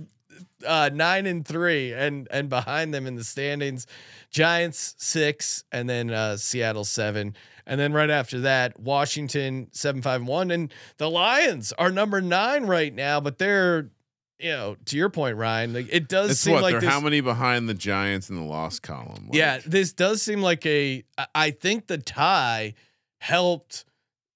[0.67, 3.87] uh nine and three and and behind them in the standings.
[4.31, 7.35] Giants six and then uh Seattle seven.
[7.69, 12.65] And then right after that, Washington seven five one, and the Lions are number nine
[12.65, 13.21] right now.
[13.21, 13.91] But they're,
[14.39, 16.91] you know, to your point, Ryan, like it does It's seem what like they're this,
[16.91, 19.27] how many behind the Giants in the loss column?
[19.29, 21.05] Like, yeah, this does seem like a.
[21.35, 22.73] I think the tie
[23.19, 23.85] helped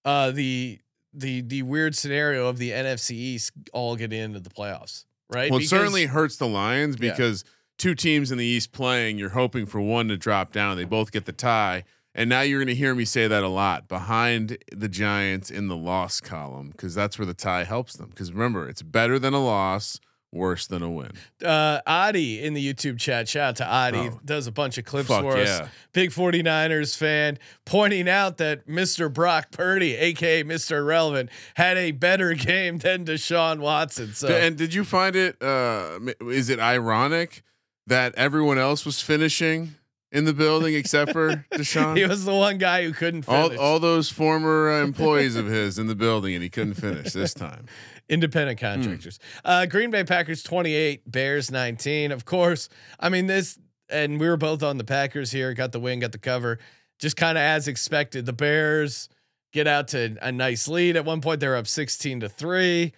[0.04, 0.78] uh, the
[1.14, 5.50] the the weird scenario of the NFC East all getting into the playoffs, right?
[5.50, 7.10] Well, it certainly hurts the Lions Yeah.
[7.12, 7.44] because
[7.78, 10.76] two teams in the East playing, you're hoping for one to drop down.
[10.76, 11.84] They both get the tie.
[12.14, 15.68] And now you're going to hear me say that a lot behind the Giants in
[15.68, 18.10] the loss column because that's where the tie helps them.
[18.10, 19.98] Because remember, it's better than a loss
[20.32, 21.12] worse than a win.
[21.44, 23.28] uh Adi in the YouTube chat.
[23.28, 23.98] Shout out to Adi.
[23.98, 24.20] Oh.
[24.24, 25.42] Does a bunch of clips for yeah.
[25.42, 25.68] us.
[25.92, 29.12] Big 49ers fan, pointing out that Mr.
[29.12, 30.86] Brock Purdy, aka Mr.
[30.86, 34.14] Relevant, had a better game than Deshaun Watson.
[34.14, 35.40] So and did you find it?
[35.42, 37.42] Uh, is it ironic
[37.86, 39.74] that everyone else was finishing
[40.12, 41.96] in the building except for Deshaun?
[41.96, 43.58] he was the one guy who couldn't finish.
[43.58, 47.12] all, all those former uh, employees of his in the building, and he couldn't finish
[47.12, 47.66] this time.
[48.08, 48.66] independent Hmm.
[48.66, 49.18] contractors.
[49.44, 52.12] Uh, Green Bay Packers 28, Bears 19.
[52.12, 52.68] Of course,
[53.00, 55.52] I mean this, and we were both on the Packers here.
[55.54, 56.58] Got the win, got the cover.
[56.98, 58.26] Just kind of as expected.
[58.26, 59.08] The Bears
[59.52, 60.96] get out to a nice lead.
[60.96, 62.92] At one point, they're up 16 to three.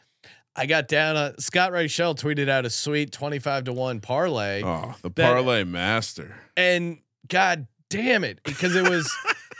[0.57, 1.16] I got down.
[1.16, 5.64] Uh, Scott Reichel tweeted out a sweet 25 to one parlay, Oh, the That- parlay
[5.64, 6.37] master.
[6.57, 6.98] and
[7.29, 9.13] God damn it, because it was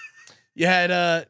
[0.55, 1.25] you had uh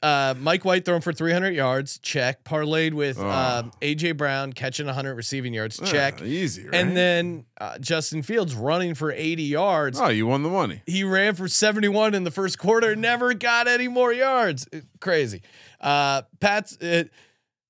[0.00, 2.44] uh Mike White throwing for 300 yards, check.
[2.44, 3.28] Parlayed with Oh.
[3.28, 6.18] um, AJ Brown catching 100 receiving yards, check.
[6.20, 6.74] Ah, easy, right?
[6.74, 10.00] And then uh, Justin Fields running for 80 yards.
[10.00, 10.82] oh, you won the money.
[10.86, 14.68] He ran for 71 in the first quarter, never got any more yards.
[14.72, 15.42] It- crazy.
[15.80, 17.04] Uh, Pat's uh,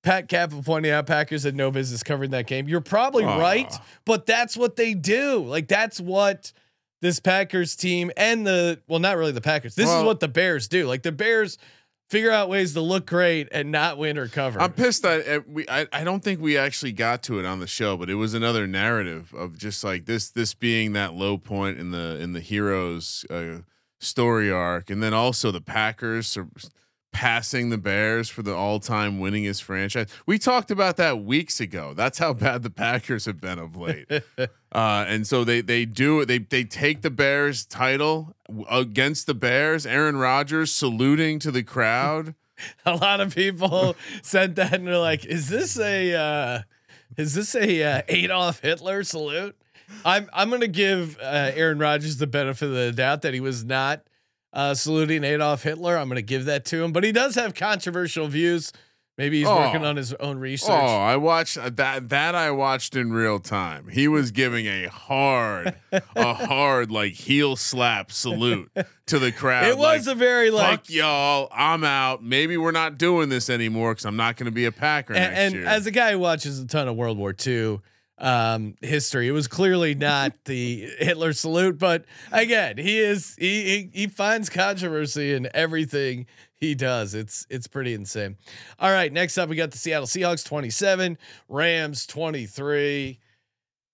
[0.02, 2.68] Pat Kappa pointing out Packers had no business covering that game.
[2.68, 3.38] You're probably Aw.
[3.38, 5.44] right, but that's what they do.
[5.44, 6.52] Like that's what
[7.00, 9.74] this Packers team and the well, not really the Packers.
[9.74, 10.86] This is what the Bears do.
[10.86, 11.58] Like the Bears
[12.08, 14.60] figure out ways to look great and not win or cover.
[14.60, 15.68] I'm pissed that uh, we.
[15.68, 18.34] I, I don't think we actually got to it on the show, but it was
[18.34, 20.30] another narrative of just like this.
[20.30, 23.58] This being that low point in the in the heroes uh,
[24.00, 26.36] story arc, and then also the Packers
[27.12, 30.08] passing the Bears for the all time winningest franchise.
[30.26, 31.94] We talked about that weeks ago.
[31.94, 34.06] That's how bad the Packers have been of late.
[34.70, 38.36] Uh, and so they they do they they take the Bears title
[38.70, 39.86] against the Bears.
[39.86, 42.34] Aaron Rodgers saluting to the crowd.
[42.86, 46.62] a lot of people said that and they're like, "Is this a uh,
[47.16, 49.56] is this a uh, Adolf Hitler salute?"
[50.04, 53.64] I'm I'm gonna give uh, Aaron Rodgers the benefit of the doubt that he was
[53.64, 54.02] not
[54.52, 55.96] uh, saluting Adolf Hitler.
[55.96, 58.72] I'm gonna give that to him, but he does have controversial views.
[59.16, 59.56] Maybe he's Oh.
[59.56, 60.70] working on his own research.
[60.70, 62.08] Oh, I watched uh, that.
[62.10, 63.88] That I watched in real time.
[63.88, 65.74] He was giving a hard,
[66.14, 68.70] a hard like heel slap salute
[69.06, 69.64] to the crowd.
[69.64, 71.48] it was like, a very like fuck y'all.
[71.50, 72.22] I'm out.
[72.22, 75.56] Maybe we're not doing this anymore because I'm not going to be a Packer and,
[75.56, 77.80] and as a guy who watches a ton of World War II
[78.18, 81.78] um, history, it was clearly not the Hitler salute.
[81.78, 86.26] But again, he is he, he he finds controversy in everything
[86.56, 87.14] he does.
[87.14, 88.36] It's it's pretty insane.
[88.78, 93.20] All right, next up we got the Seattle Seahawks twenty seven, Rams twenty three.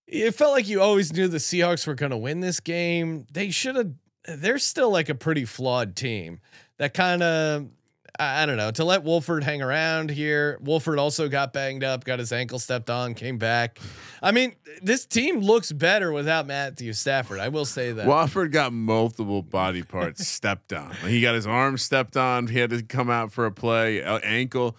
[0.07, 3.27] It felt like you always knew the Seahawks were going to win this game.
[3.33, 3.93] They should have.
[4.27, 6.41] They're still like a pretty flawed team.
[6.79, 7.69] That kind of
[8.19, 8.71] I don't know.
[8.71, 10.59] To let Wolford hang around here.
[10.63, 13.81] Wolford also got banged up, got his ankle stepped on, came back.
[14.23, 17.41] I mean, this team looks better without Matthew Stafford.
[17.41, 18.07] I will say that.
[18.07, 20.93] Wolford got multiple body parts stepped on.
[21.07, 22.47] He got his arm stepped on.
[22.47, 24.03] He had to come out for a play.
[24.03, 24.77] ankle.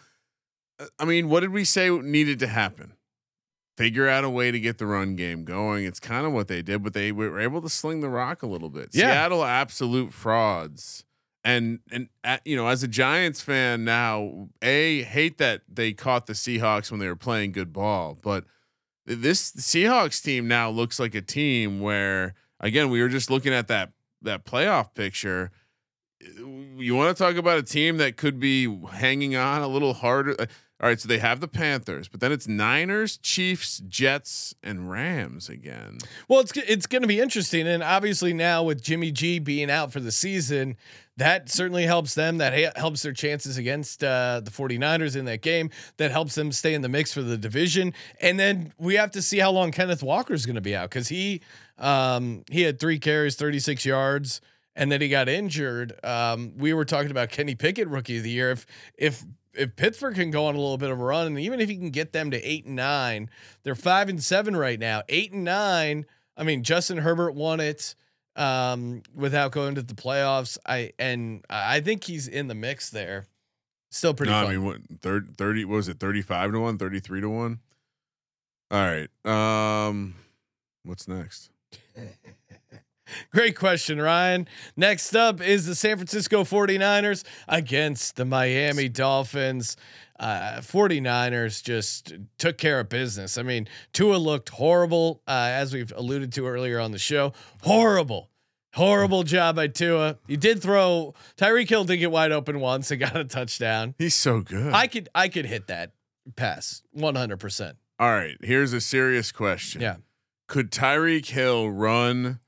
[0.98, 2.94] I mean, what did we say needed to happen?
[3.78, 5.84] Figure out a way to get the run game going.
[5.84, 8.48] It's kind of what they did, but they were able to sling the rock a
[8.48, 8.90] little bit.
[8.94, 9.12] Yeah.
[9.12, 11.04] Seattle absolute frauds.
[11.46, 16.26] And and uh, you know, as a Giants fan now, a hate that they caught
[16.26, 18.46] the Seahawks when they were playing good ball, but
[19.06, 23.68] this Seahawks team now looks like a team where again we were just looking at
[23.68, 23.92] that
[24.24, 25.52] that playoff picture.
[26.78, 30.36] You want to talk about a team that could be hanging on a little harder.
[30.40, 30.48] Uh,
[30.82, 35.48] All right, so they have the Panthers, but then it's Niners, Chiefs, Jets, and Rams
[35.48, 36.00] again.
[36.28, 39.94] Well, it's it's going to be interesting, and obviously now with Jimmy G being out
[39.94, 40.76] for the season,
[41.18, 42.38] that certainly helps them.
[42.40, 45.70] That ha- helps their chances against uh, the 49ers in that game.
[45.98, 47.94] That helps them stay in the mix for the division.
[48.20, 50.90] And then we have to see how long Kenneth Walker is going to be out
[50.90, 51.42] because he
[51.78, 54.42] um, he had three carries, 36 yards,
[54.76, 55.94] and then he got injured.
[56.04, 58.52] Um, we were talking about Kenny Pickett, rookie of the year.
[58.52, 58.66] If
[58.98, 61.70] if if Pittsburgh can go on a little bit of a run, and even if
[61.70, 63.30] he can get them to eight and nine,
[63.64, 65.04] they're five and seven right now.
[65.08, 66.06] Eight and nine.
[66.38, 67.96] I mean, Justin Herbert won it
[68.36, 70.58] um, without going to the playoffs.
[70.66, 73.26] I and I think he's in the mix there.
[73.92, 74.32] Still pretty.
[74.32, 74.48] No, fun.
[74.48, 77.60] I mean, what, thir- 30, what was it 35 to 1, 33 to 1?
[78.72, 79.88] All right.
[79.88, 80.16] Um,
[80.84, 81.50] what's next?
[83.32, 84.48] Great question, Ryan.
[84.76, 89.78] Next up is the San Francisco 49ers against the Miami Dolphins.
[90.20, 93.38] Uh, 49ers just took care of business.
[93.38, 97.34] I mean, Tua looked horrible, uh, as we've alluded to earlier on the show.
[97.64, 98.30] Horrible.
[98.74, 100.18] Horrible job by Tua.
[100.28, 103.96] You did throw Tyreek Hill did get wide open once and got a touchdown.
[103.98, 104.74] He's so good.
[104.74, 105.92] I could I could hit that
[106.36, 107.74] pass 100%.
[108.00, 109.82] All right, here's a serious question.
[109.82, 109.98] Yeah.
[110.48, 112.40] Could Tyreek Hill run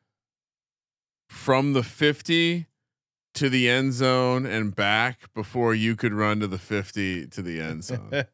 [1.30, 2.68] from the 50
[3.38, 7.60] to the end zone and back before you could run to the 50 to the
[7.60, 8.26] end zone?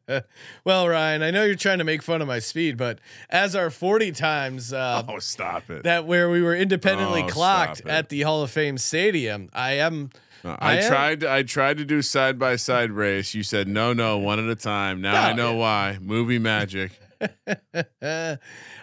[0.64, 2.98] well, Ryan, I know you're trying to make fun of my speed, but
[3.30, 5.84] as our 40 times uh, oh, stop it.
[5.84, 10.10] that where we were independently Oh, clocked at the Hall of Fame Stadium, I am.
[10.42, 11.24] No, I I, am- tried.
[11.24, 13.34] I tried to do side by side race.
[13.34, 15.00] You said no, no, one at a time.
[15.00, 15.96] Now I No, know why.
[16.02, 17.00] Movie magic.
[18.02, 18.36] uh,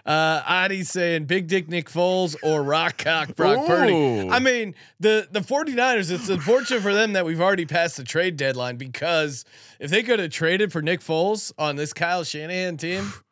[0.06, 4.28] Adi saying Big Dick Nick Foles or Rock Cock Brock Purdy.
[4.28, 8.36] I mean, the the 49ers, it's unfortunate for them that we've already passed the trade
[8.36, 9.44] deadline because
[9.80, 13.12] if they could have traded for Nick Foles on this Kyle Shanahan team,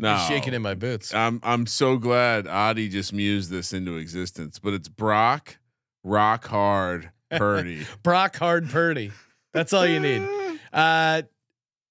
[0.00, 1.12] No, I'm shaking in my boots.
[1.12, 4.58] I'm I'm so glad Adi just mused this into existence.
[4.60, 5.58] But it's Brock,
[6.04, 7.84] rock hard, Purdy.
[8.02, 9.10] Brock Hard Purdy.
[9.52, 10.28] That's all you need.
[10.70, 11.22] Uh,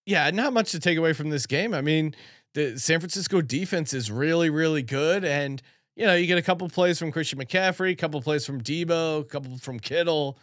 [0.06, 1.74] yeah, not much to take away from this game.
[1.74, 2.14] I mean,
[2.58, 5.62] the San Francisco defense is really, really good, and
[5.96, 9.22] you know, you get a couple plays from Christian McCaffrey, a couple plays from Deebo,
[9.22, 10.40] a couple from Kittle.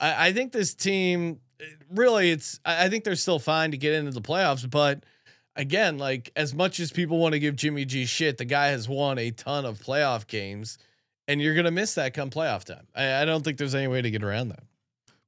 [0.00, 1.40] I, I think this team,
[1.90, 2.58] really, it's.
[2.64, 5.04] I I think they're still fine to get into the playoffs, but
[5.56, 8.88] again, like as much as people want to give Jimmy G shit, the guy has
[8.88, 10.78] won a ton of playoff games,
[11.26, 12.86] and you're gonna miss that come playoff time.
[12.94, 14.62] I, I don't think there's any way to get around that.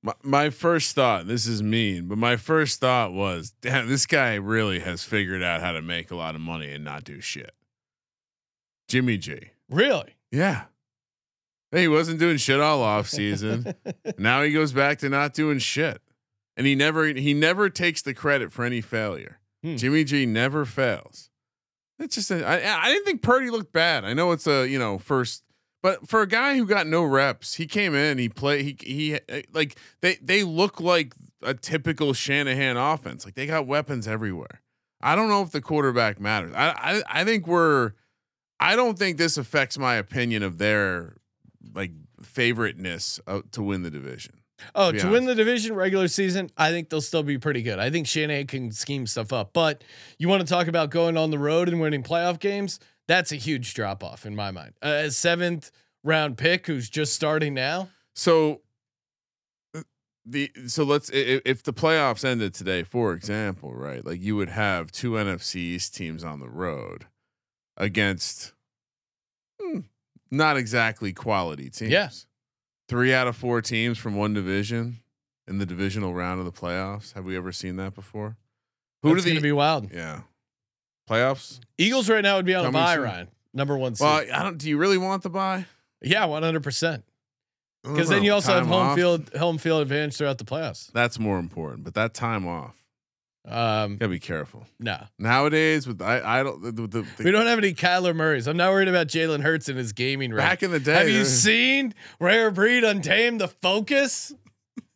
[0.02, 4.34] My, my first thought, this is mean, but my first thought was, damn, this guy
[4.34, 7.54] really has figured out how to make a lot of money and not do shit.
[8.88, 9.50] Jimmy G.
[9.68, 10.16] Really?
[10.32, 10.64] Yeah.
[11.72, 13.74] He wasn't doing shit all off season.
[14.18, 16.00] now he goes back to not doing shit.
[16.56, 19.38] And he never he never takes the credit for any failure.
[19.62, 19.76] Hmm.
[19.76, 21.30] Jimmy G never fails.
[21.98, 24.04] It's just a, I, I didn't think Purdy looked bad.
[24.04, 25.44] I know it's a you know first,
[25.82, 29.18] but for a guy who got no reps, he came in, he played, he he
[29.52, 33.24] like they they look like a typical Shanahan offense.
[33.24, 34.60] Like they got weapons everywhere.
[35.00, 36.54] I don't know if the quarterback matters.
[36.54, 36.68] I
[37.08, 37.92] I, I think we're.
[38.62, 41.16] I don't think this affects my opinion of their
[41.74, 44.40] like favoriteness uh, to win the division.
[44.74, 47.78] Oh, be to win the division regular season, I think they'll still be pretty good.
[47.78, 49.82] I think Shanahan can scheme stuff up, but
[50.18, 52.78] you want to talk about going on the road and winning playoff games?
[53.10, 54.74] That's a huge drop off in my mind.
[54.80, 55.72] Uh, a seventh
[56.04, 57.88] round pick who's just starting now.
[58.14, 58.60] So
[59.76, 59.80] uh,
[60.24, 64.06] the so let's i- i- if the playoffs ended today, for example, right?
[64.06, 67.06] Like you would have two NFC East teams on the road
[67.76, 68.52] against
[69.60, 69.80] hmm,
[70.30, 71.90] not exactly quality teams.
[71.90, 72.10] Yeah.
[72.88, 74.98] Three out of four teams from one division
[75.48, 77.12] in the divisional round of the playoffs.
[77.14, 78.36] Have we ever seen that before?
[79.02, 79.90] Who That's do going to the be wild.
[79.92, 80.20] yeah
[81.10, 81.60] playoffs?
[81.78, 83.02] Eagles right now would be on Coming bye, soon.
[83.04, 83.28] Ryan.
[83.52, 84.04] Number one seed.
[84.04, 84.58] Well, I don't.
[84.58, 85.66] Do you really want the bye?
[86.02, 87.04] yeah, one hundred percent.
[87.82, 88.96] Because then you also have home off?
[88.96, 90.92] field home field advantage throughout the playoffs.
[90.92, 91.82] That's more important.
[91.84, 92.74] But that time off,
[93.46, 94.66] Um, gotta be careful.
[94.78, 98.46] no, Nowadays, with I, I don't the, the, the, we don't have any Kyler Murray's.
[98.46, 100.46] I'm not worried about Jalen Hurts and his gaming rank.
[100.46, 100.92] back in the day.
[100.92, 103.40] Have you seen Rare Breed Untamed?
[103.40, 104.32] The Focus.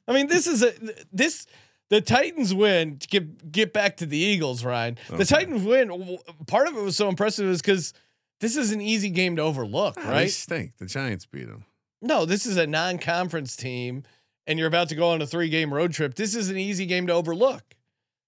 [0.07, 0.72] I mean, this is a
[1.12, 1.46] this.
[1.90, 2.99] The Titans win.
[2.99, 4.99] To get get back to the Eagles, Ryan.
[5.11, 6.18] The Titans win.
[6.47, 7.92] Part of it was so impressive is because
[8.40, 10.77] this is an easy game to overlook, Ah, They stink.
[10.79, 11.64] The Giants beat them.
[12.03, 14.03] No, this is a non-conference team,
[14.47, 16.14] and you're about to go on a three-game road trip.
[16.14, 17.62] This is an easy game to overlook.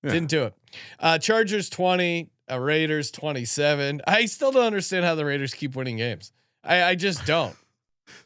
[0.02, 0.12] Yeah.
[0.12, 0.54] Didn't do it.
[1.00, 4.02] Uh, Chargers twenty, uh, Raiders twenty-seven.
[4.06, 6.32] I still don't understand how the Raiders keep winning games.
[6.62, 7.56] I, I just don't.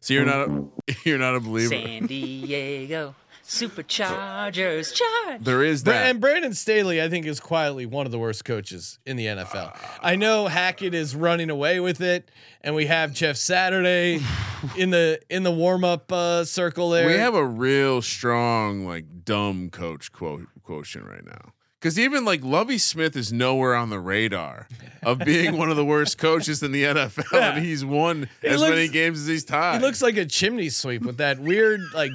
[0.03, 0.65] So you're not a,
[1.05, 1.75] you're not a believer.
[1.75, 3.15] San Diego
[3.51, 4.95] Superchargers.
[4.95, 5.43] Charge.
[5.43, 6.07] There is that.
[6.07, 9.77] and Brandon Staley, I think, is quietly one of the worst coaches in the NFL.
[10.01, 14.21] I know Hackett is running away with it, and we have Jeff Saturday
[14.77, 17.07] in the in the warm up uh, circle there.
[17.07, 21.53] we have a real strong like dumb coach quote quotient right now.
[21.81, 24.69] Because even like Lovie Smith is nowhere on the radar
[25.03, 28.61] of being one of the worst coaches in the NFL, and he's won He as
[28.61, 29.81] looks- many games as he's tied.
[29.81, 32.13] he looks like a chimney sweep with that weird, like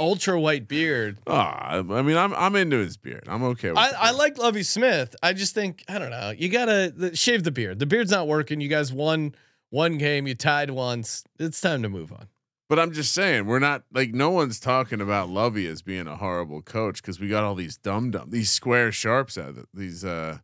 [0.00, 1.18] ultra white beard.
[1.26, 3.24] Ah, I mean, I'm I'm into his beard.
[3.26, 3.78] I'm okay with.
[3.78, 5.14] I, I like Lovie Smith.
[5.22, 6.30] I just think I don't know.
[6.30, 7.80] You gotta the, shave the beard.
[7.80, 8.62] The beard's not working.
[8.62, 9.34] You guys won
[9.68, 10.26] one game.
[10.26, 11.22] You tied once.
[11.38, 12.28] It's time to move on.
[12.68, 16.16] But I'm just saying, we're not like no one's talking about Lovie as being a
[16.16, 19.66] horrible coach because we got all these dumb dumb, these square sharps out of it.
[19.74, 20.38] These, uh,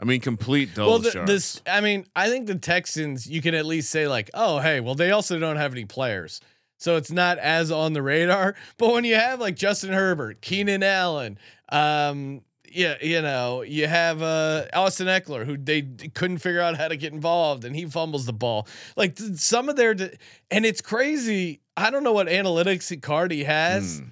[0.00, 1.30] I mean, complete dull well, the, sharps.
[1.30, 3.26] this I mean, I think the Texans.
[3.28, 6.40] You can at least say like, oh, hey, well, they also don't have any players,
[6.78, 8.54] so it's not as on the radar.
[8.78, 11.38] But when you have like Justin Herbert, Keenan Allen,
[11.70, 12.42] um,
[12.72, 16.88] yeah, you know, you have uh, Austin Ekeler, who they d- couldn't figure out how
[16.88, 18.66] to get involved, and he fumbles the ball.
[18.96, 20.10] Like th- some of their, d-
[20.50, 21.60] and it's crazy.
[21.76, 23.98] I don't know what analytics card he has.
[23.98, 24.04] Hmm.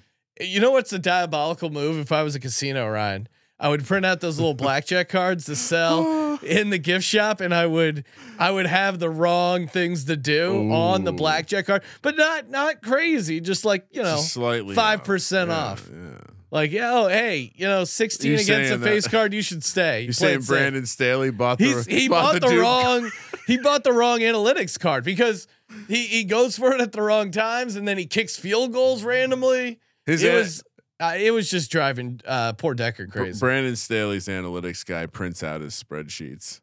[0.45, 1.99] You know what's a diabolical move?
[1.99, 3.27] If I was a casino, Ryan,
[3.59, 7.55] I would print out those little blackjack cards to sell in the gift shop, and
[7.55, 8.05] I would
[8.39, 12.83] I would have the wrong things to do on the blackjack card, but not not
[12.83, 15.07] crazy, just like you know Just slightly five off.
[15.07, 15.89] percent Yeah, off.
[15.91, 16.19] Yeah.
[16.51, 19.65] Like, yeah, oh, hey, you know, 16 You're against a face that- card, you should
[19.65, 20.03] stay.
[20.03, 20.49] You're saying it safe.
[20.49, 22.61] Brandon Staley bought the He's, he bought, the, Duke?
[22.63, 23.11] wrong
[23.47, 25.47] he bought the wrong analytics card because
[25.89, 29.03] he he goes for it at the wrong times and then he kicks field goals
[29.03, 29.81] randomly.
[30.05, 30.63] His it an- was
[31.01, 33.39] uh, it was just driving uh, poor Decker crazy.
[33.39, 36.61] Brandon Staley's analytics guy prints out his spreadsheets.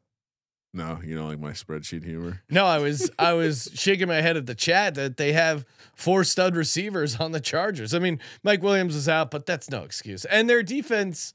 [0.76, 2.42] No, you don't like my spreadsheet humor.
[2.50, 6.24] no, I was I was shaking my head at the chat that they have four
[6.24, 7.94] stud receivers on the Chargers.
[7.94, 10.26] I mean, Mike Williams is out, but that's no excuse.
[10.26, 11.34] And their defense,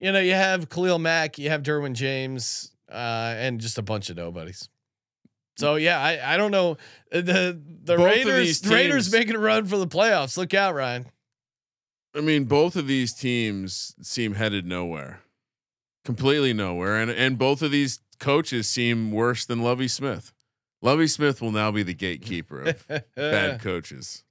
[0.00, 4.08] you know, you have Khalil Mack, you have Derwin James, uh, and just a bunch
[4.08, 4.70] of nobodies.
[5.58, 6.78] So yeah, I, I don't know
[7.10, 10.38] the the Both Raiders these the Raiders making a run for the playoffs.
[10.38, 11.06] Look out, Ryan.
[12.14, 15.20] I mean, both of these teams seem headed nowhere,
[16.06, 20.32] completely nowhere, and and both of these coaches seem worse than Lovie Smith.
[20.82, 24.24] Lovie Smith will now be the gatekeeper of bad coaches.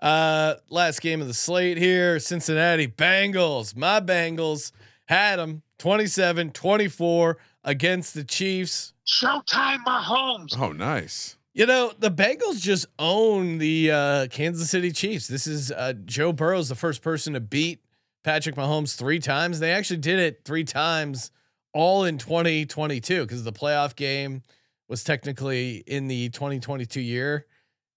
[0.00, 3.76] Uh, last game of the slate here Cincinnati Bengals.
[3.76, 4.72] My Bengals
[5.06, 8.92] had them 27 24 against the Chiefs.
[9.06, 10.58] Showtime, Mahomes.
[10.58, 11.36] Oh, nice.
[11.54, 15.28] You know, the Bengals just own the uh, Kansas City Chiefs.
[15.28, 17.80] This is uh, Joe Burrow's the first person to beat
[18.24, 19.60] Patrick Mahomes three times.
[19.60, 21.30] They actually did it three times
[21.72, 24.42] all in 2022 because the playoff game
[24.88, 27.46] was technically in the 2022 year.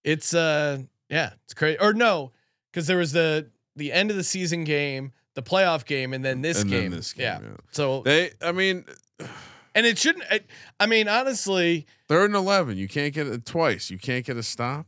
[0.04, 1.78] It's uh yeah, it's crazy.
[1.80, 2.32] Or no,
[2.72, 6.42] because there was the the end of the season game, the playoff game, and then
[6.42, 6.92] this And then game.
[6.92, 7.40] this game, yeah.
[7.42, 7.56] yeah.
[7.72, 8.86] So They, I mean,
[9.76, 10.24] and it shouldn't.
[10.32, 10.40] I,
[10.80, 12.78] I mean, honestly, third and eleven.
[12.78, 13.90] You can't get it twice.
[13.90, 14.86] You can't get a stop.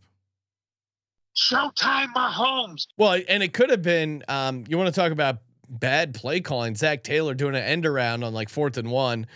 [1.36, 2.88] Showtime, Mahomes.
[2.98, 4.24] Well, and it could have been.
[4.28, 5.38] Um, you want to talk about
[5.70, 6.76] bad play calling?
[6.76, 9.28] Zac Taylor doing an end around on like fourth and one.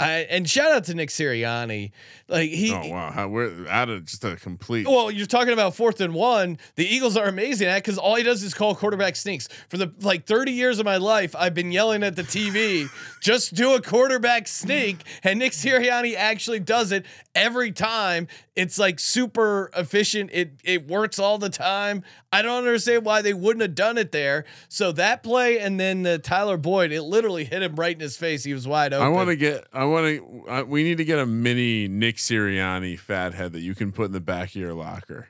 [0.00, 1.92] I, and shout out to Nick Sirianni.
[2.26, 4.86] Like he, oh wow, How, we're out of just a complete.
[4.88, 6.58] well, you're talking about fourth and one.
[6.76, 9.48] The Eagles are amazing at because all he does is call quarterback sneaks.
[9.68, 12.88] For the like 30 years of my life, I've been yelling at the TV,
[13.20, 18.26] just do a quarterback sneak, and Nick Sirianni actually does it every time.
[18.56, 20.30] It's like super efficient.
[20.32, 22.04] It it works all the time.
[22.32, 24.44] I don't understand why they wouldn't have done it there.
[24.68, 28.16] So that play and then the Tyler Boyd, it literally hit him right in his
[28.16, 28.44] face.
[28.44, 29.04] He was wide open.
[29.04, 29.66] I want to get.
[29.72, 30.44] I want to.
[30.48, 34.12] Uh, we need to get a mini Nick Sirianni fathead that you can put in
[34.12, 35.28] the back of your locker.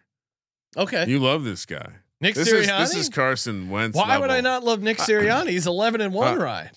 [0.76, 1.04] okay.
[1.08, 1.90] You love this guy.
[2.20, 2.82] Nick This Sirianni.
[2.82, 3.96] is this is Carson Wentz.
[3.96, 5.48] why would I not love Nick Sirianni?
[5.50, 6.70] He's 11 and one, Uh, Ryan.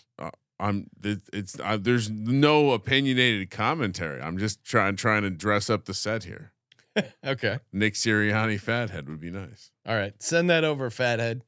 [0.60, 0.88] I'm.
[1.04, 1.60] It, it's.
[1.60, 4.22] Uh, there's no opinionated commentary.
[4.22, 6.52] I'm just trying trying to dress up the set here.
[7.26, 7.58] Okay.
[7.74, 9.72] Nick Sirianni fathead would be nice.
[9.86, 10.14] All right.
[10.22, 11.42] Send that over, fathead.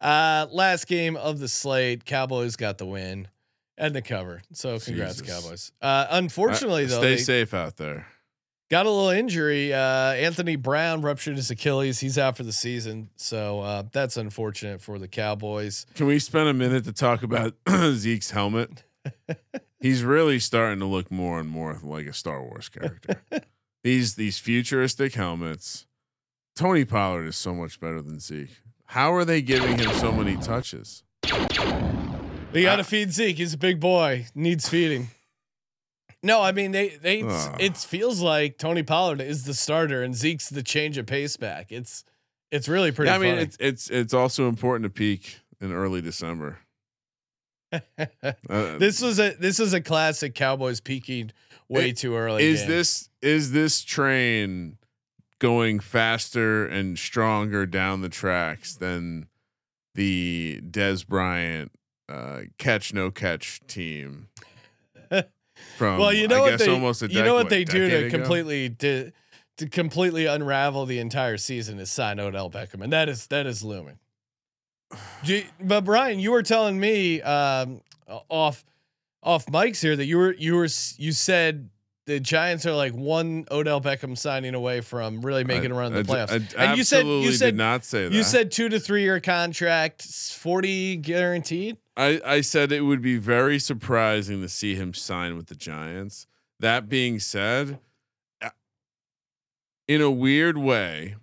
[0.00, 2.06] Uh, last game of the slate.
[2.06, 3.28] Cowboys got the win
[3.78, 4.42] and the cover.
[4.52, 5.42] So congrats, Jesus.
[5.42, 5.72] Cowboys.
[5.80, 8.06] Uh, unfortunately, Uh, though, stay safe out there.
[8.70, 9.72] got a little injury.
[9.72, 9.78] Uh,
[10.12, 12.00] Anthony Brown ruptured his Achilles.
[12.00, 13.08] He's out for the season.
[13.16, 15.86] So uh, that's unfortunate for the Cowboys.
[15.94, 17.54] Can we spend a minute to talk about
[17.94, 18.82] Zeke's helmet?
[19.80, 23.22] He's really starting to look more and more like a Star Wars character.
[23.84, 25.86] these these futuristic helmets.
[26.56, 28.50] Tony Pollard is so much better than Zeke.
[28.86, 31.04] How are they giving him so many touches?
[32.52, 33.36] We got to Uh, feed Zeke.
[33.36, 34.26] He's a big boy.
[34.34, 35.08] Needs feeding.
[36.22, 37.56] No, I mean they they Ugh.
[37.60, 41.70] it feels like Tony Pollard is the starter and Zeke's the change of pace back.
[41.70, 42.04] It's
[42.50, 43.10] it's really pretty.
[43.10, 43.42] Yeah, I mean, funny.
[43.42, 46.58] it's it's it's also important to peak in early December.
[48.50, 51.30] Uh, this was a this is a classic Cowboys peaking
[51.68, 52.42] way It- too early.
[52.42, 52.68] is game.
[52.70, 54.78] this is this train
[55.38, 59.28] going faster and stronger down the tracks than
[59.94, 61.70] the Dez Bryant
[62.08, 64.28] uh, catch no catch team
[65.76, 67.96] from well, you know I what they almost a you know what they do to
[68.06, 68.16] ago?
[68.18, 69.12] completely to,
[69.58, 73.62] to completely unravel the entire season is sign Odell Beckham, and that is that is
[73.62, 73.98] looming.
[75.24, 77.80] You- but Brian, you were telling me um,
[78.28, 78.64] off
[79.22, 81.68] off mics here that you were you were you said
[82.06, 86.06] the Giants are like one Odell Beckham signing away from really making a run in
[86.06, 86.56] the I- playoffs.
[86.56, 88.14] I, I and you said you said did not say that.
[88.14, 91.76] you said two to three year contract, forty guaranteed.
[91.98, 96.28] I, I said it would be very surprising to see him sign with the Giants.
[96.60, 97.80] That being said,
[99.88, 101.16] in a weird way,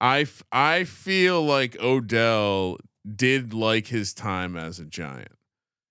[0.00, 2.78] I f- I feel like Odell
[3.14, 5.36] did like his time as a Giant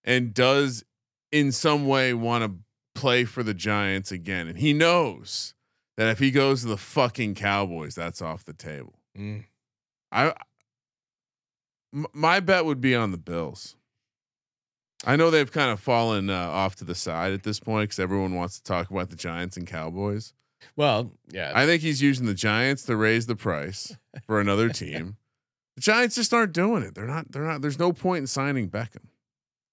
[0.04, 0.84] and does
[1.32, 4.48] in some way want to play for the Giants again.
[4.48, 5.54] And he knows
[5.98, 9.00] that if he goes to the fucking Cowboys, that's off the table.
[9.18, 9.46] Mm.
[10.12, 10.34] I
[11.94, 13.75] m- my bet would be on the Bills.
[15.04, 18.00] I know they've kind of fallen uh, off to the side at this point because
[18.00, 20.34] everyone wants to talk about the Giants and Cowboys.
[20.76, 21.52] Well, yeah.
[21.54, 25.18] I think he's using the Giants to raise the price for another team.
[25.76, 26.96] The Giants just aren't doing it.
[26.96, 27.32] They're not.
[27.32, 27.62] They're not.
[27.62, 29.08] There's no point in signing Beckham.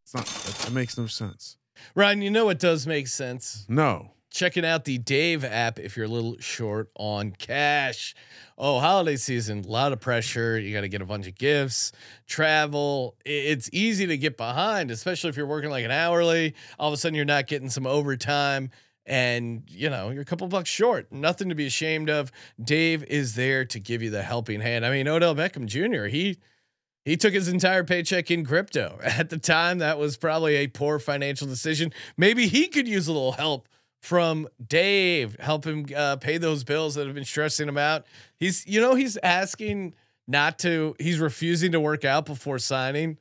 [0.04, 0.26] It's not.
[0.26, 1.56] That, that makes no sense.
[1.94, 3.64] Ryan, you know what does make sense?
[3.68, 4.10] No.
[4.32, 8.14] Checking out the Dave app if you're a little short on cash.
[8.56, 10.58] Oh, holiday season, a lot of pressure.
[10.58, 11.92] You got to get a bunch of gifts,
[12.26, 13.14] travel.
[13.26, 16.54] It's easy to get behind, especially if you're working like an hourly.
[16.78, 18.70] All of a sudden, you're not getting some overtime
[19.04, 22.30] and you know you're a couple bucks short nothing to be ashamed of
[22.62, 26.38] dave is there to give you the helping hand i mean odell beckham jr he
[27.04, 31.00] he took his entire paycheck in crypto at the time that was probably a poor
[31.00, 33.68] financial decision maybe he could use a little help
[34.02, 38.04] from dave help him uh, pay those bills that have been stressing him out
[38.36, 39.94] he's you know he's asking
[40.28, 43.16] not to he's refusing to work out before signing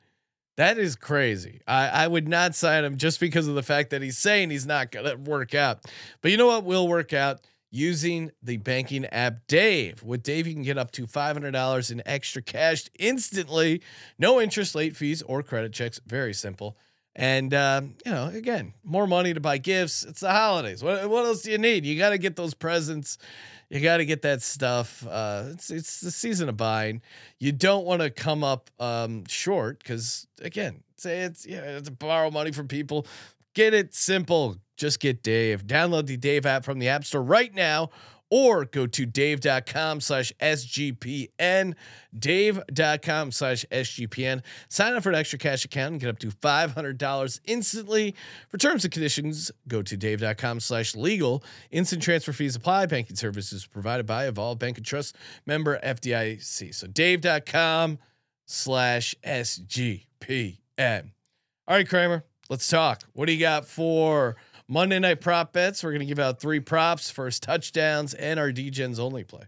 [0.57, 1.61] that is crazy.
[1.67, 4.65] I, I would not sign him just because of the fact that he's saying he's
[4.65, 5.85] not to work out.
[6.21, 7.41] But you know what will work out?
[7.71, 10.03] Using the banking app Dave.
[10.03, 13.81] With Dave, you can get up to $500 in extra cash instantly.
[14.19, 15.99] No interest, late fees, or credit checks.
[16.05, 16.77] Very simple.
[17.15, 20.03] And, um, you know, again, more money to buy gifts.
[20.03, 20.83] It's the holidays.
[20.83, 21.85] What, what else do you need?
[21.85, 23.17] You got to get those presents.
[23.69, 25.05] You got to get that stuff.
[25.07, 27.01] Uh, it's it's the season of buying.
[27.39, 32.31] You don't want to come up um, short because again, say it's yeah, it's borrow
[32.31, 33.07] money from people.
[33.53, 34.57] Get it simple.
[34.75, 35.65] Just get Dave.
[35.65, 37.89] Download the Dave app from the App Store right now
[38.31, 41.75] or go to dave.com slash SGPN,
[42.17, 44.41] dave.com slash SGPN.
[44.69, 48.15] Sign up for an extra cash account and get up to $500 instantly.
[48.49, 51.43] For terms and conditions, go to dave.com slash legal.
[51.69, 52.87] Instant transfer fees apply.
[52.87, 56.73] Banking services provided by Evolve Bank and Trust member FDIC.
[56.73, 57.99] So dave.com
[58.45, 61.11] slash SGPN.
[61.67, 63.03] All right, Kramer, let's talk.
[63.13, 64.37] What do you got for
[64.71, 65.83] Monday night prop bets?
[65.83, 69.43] We're going to give out three props, first touchdowns, and our DGens only play.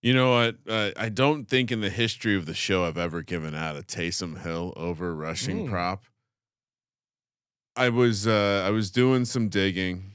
[0.00, 0.56] You know what?
[0.68, 3.80] Uh, I don't think in the history of the show I've ever given out a
[3.82, 5.70] Taysom Hill over rushing Mm.
[5.70, 6.04] prop.
[7.74, 10.14] I was uh, I was doing some digging,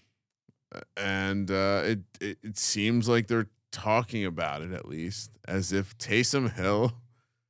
[0.95, 5.97] and uh, it, it it seems like they're talking about it at least as if
[5.97, 6.93] Taysom Hill.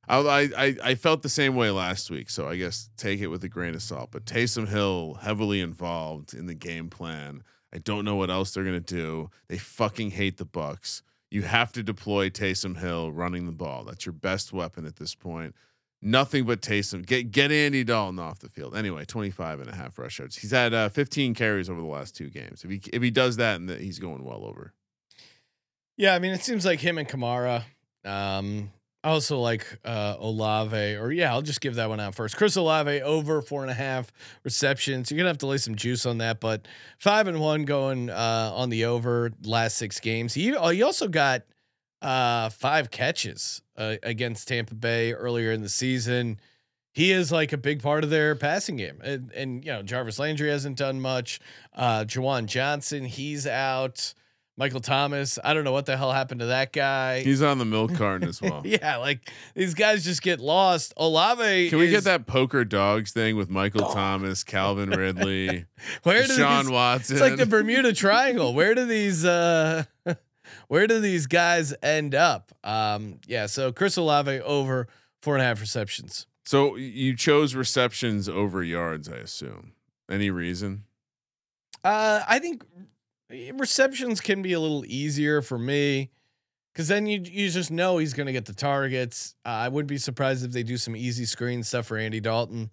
[0.08, 3.44] I, I I felt the same way last week, so I guess take it with
[3.44, 4.10] a grain of salt.
[4.10, 7.42] But Taysom Hill heavily involved in the game plan.
[7.72, 9.30] I don't know what else they're gonna do.
[9.48, 11.02] They fucking hate the Bucs.
[11.30, 13.84] You have to deploy Taysom Hill running the ball.
[13.84, 15.54] That's your best weapon at this point.
[16.00, 17.04] Nothing but Taysom.
[17.04, 18.76] Get get Andy Dalton off the field.
[18.76, 20.36] Anyway, 25 and a half rush yards.
[20.36, 22.64] He's had uh, 15 carries over the last two games.
[22.64, 24.72] If he if he does that, and he's going well over.
[25.96, 27.64] Yeah, I mean, it seems like him and Kamara.
[28.04, 28.70] Um,
[29.04, 32.36] I also like uh, Olave, or yeah, I'll just give that one out first.
[32.36, 35.10] Chris Olave over four and a half receptions.
[35.10, 36.66] You're gonna have to lay some juice on that, but
[36.98, 40.34] five and one going uh, on the over last six games.
[40.34, 41.42] He oh, he also got
[42.02, 46.40] uh, five catches uh, against Tampa Bay earlier in the season.
[46.92, 50.18] He is like a big part of their passing game, and, and you know Jarvis
[50.18, 51.38] Landry hasn't done much.
[51.72, 54.12] Uh, Juwan Johnson, he's out.
[54.58, 57.20] Michael Thomas, I don't know what the hell happened to that guy.
[57.20, 58.62] He's on the milk carton as well.
[58.64, 60.92] yeah, like these guys just get lost.
[60.96, 65.66] Olave, Can we get that poker dogs thing with Michael Thomas, Calvin Ridley,
[66.02, 67.16] Where do Sean these, Watson?
[67.16, 68.52] It's like the Bermuda Triangle.
[68.52, 69.84] Where do these uh
[70.66, 72.50] where do these guys end up?
[72.64, 74.88] Um, yeah, so Chris Olave over
[75.22, 76.26] four and a half receptions.
[76.44, 79.72] so you chose receptions over yards, I assume.
[80.10, 80.82] Any reason?
[81.84, 82.64] Uh, I think
[83.30, 86.10] receptions can be a little easier for me
[86.72, 89.34] because then you you just know he's going to get the targets.
[89.44, 92.70] Uh, I wouldn't be surprised if they do some easy screen stuff for Andy Dalton.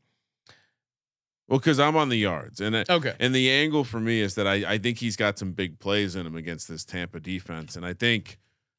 [1.47, 4.35] Well, because I'm on the yards, and it, Okay, and the angle for me is
[4.35, 7.75] that I I think he's got some big plays in him against this Tampa defense,
[7.75, 8.37] and I think.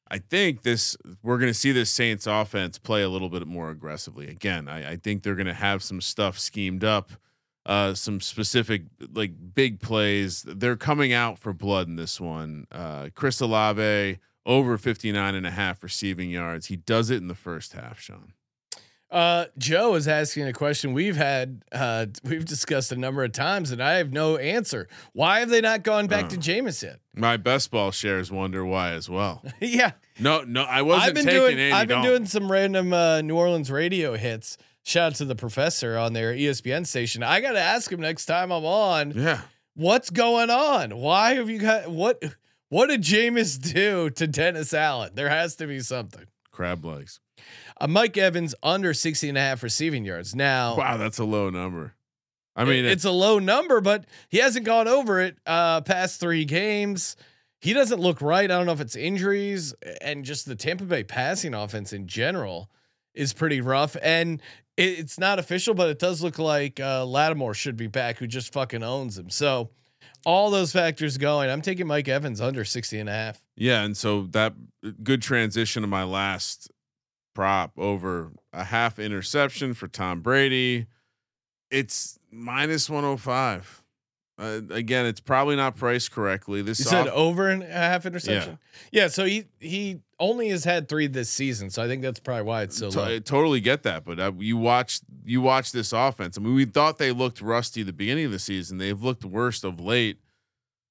[0.09, 3.71] I think this we're going to see this Saints offense play a little bit more
[3.71, 4.29] aggressively.
[4.29, 7.11] Again, I, I think they're going to have some stuff schemed up,
[7.67, 10.43] uh, some specific like big plays.
[10.47, 12.65] They're coming out for blood in this one.
[12.71, 16.67] Uh, Chris Olave over 59 and a half receiving yards.
[16.67, 18.33] He does it in the first half, Sean.
[19.09, 23.71] Uh, Joe is asking a question we've had, uh, we've discussed a number of times,
[23.71, 24.89] and I have no answer.
[25.13, 26.39] Why have they not gone back to Uh.
[26.41, 26.99] Jameis yet?
[27.15, 29.41] My best ball shares wonder why as well.
[29.61, 31.73] yeah, No, no, I wasn't I've been taking doing.
[31.73, 32.11] I've been Dalton.
[32.11, 34.57] doing some random uh, New Orleans radio hits.
[34.87, 37.21] Shout out to the professor on their ESPN station.
[37.21, 39.11] I got to ask him next time I'm on.
[39.11, 39.41] Yeah.
[39.75, 40.95] What's going on?
[40.95, 42.23] Why have you got what?
[42.69, 45.11] What did Jameis do to Dennis Allen?
[45.13, 46.23] There has to be something.
[46.51, 47.19] crab legs.
[47.81, 50.33] Uh, Mike Evans under 60 and a half receiving yards.
[50.33, 51.93] Now, Wow, that's a low number.
[52.55, 56.21] I mean, it- it's a low number, but he hasn't gone over it uh past
[56.21, 57.17] three games.
[57.59, 58.45] He doesn't look right.
[58.49, 62.69] I don't know if it's injuries and just the Tampa Bay passing offense in general
[63.13, 63.97] is pretty rough.
[64.01, 64.41] And
[64.77, 68.27] it, it's not official, but it does look like uh Lattimore should be back, who
[68.27, 69.29] just fucking owns him.
[69.29, 69.71] So
[70.25, 73.41] all those factors going, I'm taking Mike Evans under 60 and a half.
[73.55, 74.53] Yeah, and so that
[75.03, 76.69] good transition to my last
[77.33, 80.87] prop over a half interception for Tom Brady.
[81.69, 83.83] It's minus 105.
[84.39, 86.61] Uh, again, it's probably not priced correctly.
[86.61, 88.59] This You said over and a half interception.
[88.91, 89.07] Yeah.
[89.07, 92.61] so he he only has had three this season, so I think that's probably why
[92.63, 93.05] it's so low.
[93.05, 96.37] I totally get that, but uh, you watch you watch this offense.
[96.37, 98.77] I mean, we thought they looked rusty at the beginning of the season.
[98.77, 100.19] They've looked worst of late.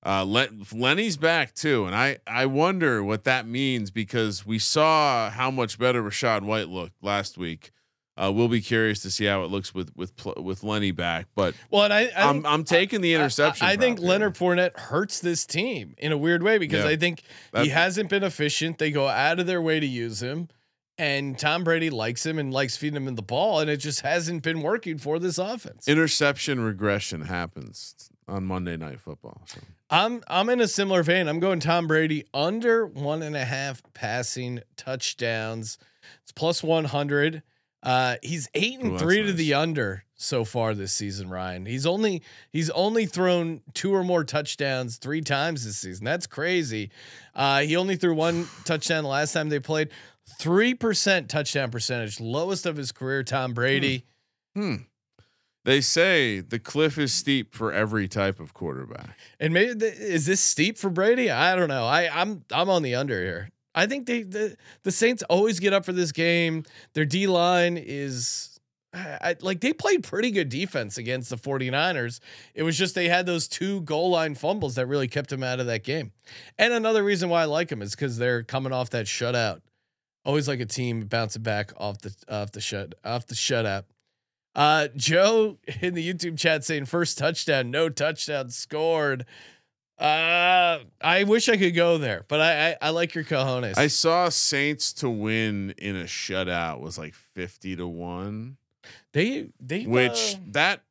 [0.04, 5.30] Uh, Len- Lenny's back too, and I I wonder what that means because we saw
[5.30, 7.70] how much better Rachaad White looked last week.
[8.18, 11.54] Uh, we'll be curious to see how it looks with with with Lenny back, but
[11.70, 13.66] Well, and I, I I'm think, I'm taking the interception.
[13.66, 14.08] I, I think here.
[14.08, 16.90] Leonard Fournette hurts this team in a weird way because Yeah.
[16.90, 17.22] I think
[17.54, 18.78] he hasn't been efficient.
[18.78, 20.48] They go out of their way to use him,
[20.96, 24.00] and Tom Brady likes him and likes feeding him in the ball, and it just
[24.00, 25.86] hasn't been working for this offense.
[25.86, 29.42] interception regression happens on Monday Night Football.
[29.44, 29.60] So.
[29.90, 31.28] I'm I'm in a similar vein.
[31.28, 35.76] I'm going Tom Brady under one and a half passing touchdowns.
[36.22, 37.42] It's plus one hundred.
[37.82, 39.36] Uh, he's eight and Ooh, three to nice.
[39.36, 41.28] the under so far this season.
[41.28, 46.04] Ryan, he's only he's only thrown two or more touchdowns three times this season.
[46.04, 46.90] That's crazy.
[47.34, 49.90] Uh, he only threw one touchdown the last time they played.
[50.40, 53.22] Three percent touchdown percentage, lowest of his career.
[53.22, 54.04] Tom Brady.
[54.54, 54.76] Hmm.
[55.64, 59.18] They say the cliff is steep for every type of quarterback.
[59.40, 61.28] And maybe th- is this steep for Brady?
[61.28, 61.84] I don't know.
[61.84, 63.50] I I'm I'm on the under here.
[63.76, 66.64] I think they the the Saints always get up for this game.
[66.94, 68.58] Their D line is
[68.94, 72.20] I, like they played pretty good defense against the 49ers.
[72.54, 75.60] It was just they had those two goal line fumbles that really kept them out
[75.60, 76.12] of that game.
[76.58, 79.60] And another reason why I like them is cuz they're coming off that shutout.
[80.24, 83.84] Always like a team bouncing back off the off the shut off the shutout.
[84.54, 89.26] Uh, Joe in the YouTube chat saying first touchdown, no touchdown scored.
[89.98, 90.80] Uh,
[91.16, 93.78] I wish I could go there, but I I, I like your cojones.
[93.78, 98.56] I saw Saints to win in a shutout was like 50 to 1,
[99.12, 100.82] they they which uh, that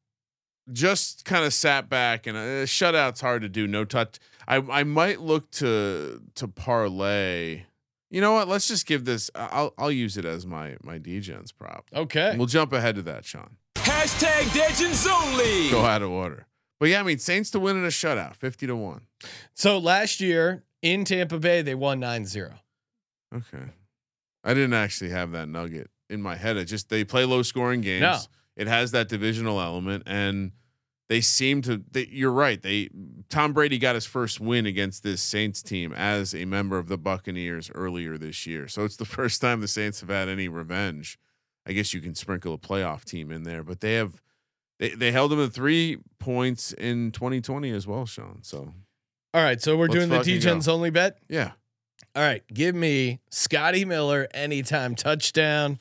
[0.71, 3.67] just kind of sat back and a shutout's hard to do.
[3.67, 4.17] No touch.
[4.47, 7.63] I I might look to to parlay.
[8.09, 8.47] You know what?
[8.47, 11.86] Let's just give this I'll I'll use it as my my DJs prop.
[11.93, 12.36] okay.
[12.36, 13.57] We'll jump ahead to that, Sean.
[13.76, 15.69] Hashtag Legends Only.
[15.69, 16.47] Go out of order.
[16.80, 19.01] But yeah, I mean Saints to win in a shutout, 50 to 1.
[19.53, 22.53] So last year in Tampa Bay, they won 9-0.
[23.34, 23.71] Okay.
[24.43, 26.57] I didn't actually have that nugget in my head.
[26.57, 28.01] It just they play low scoring games.
[28.01, 28.19] No.
[28.55, 30.51] It has that divisional element and
[31.07, 32.61] they seem to they, you're right.
[32.61, 32.89] They
[33.30, 36.97] Tom Brady got his first win against this Saints team as a member of the
[36.97, 38.67] Buccaneers earlier this year.
[38.67, 41.19] So it's the first time the Saints have had any revenge.
[41.67, 44.21] I guess you can sprinkle a playoff team in there, but they have
[44.80, 48.39] they, they held them to three points in 2020 as well, Sean.
[48.43, 48.73] So
[49.34, 51.17] All right, so we're doing the D-Gens only bet.
[51.30, 51.51] yeah.
[52.15, 55.80] All right, give me Scotty Miller anytime touchdown.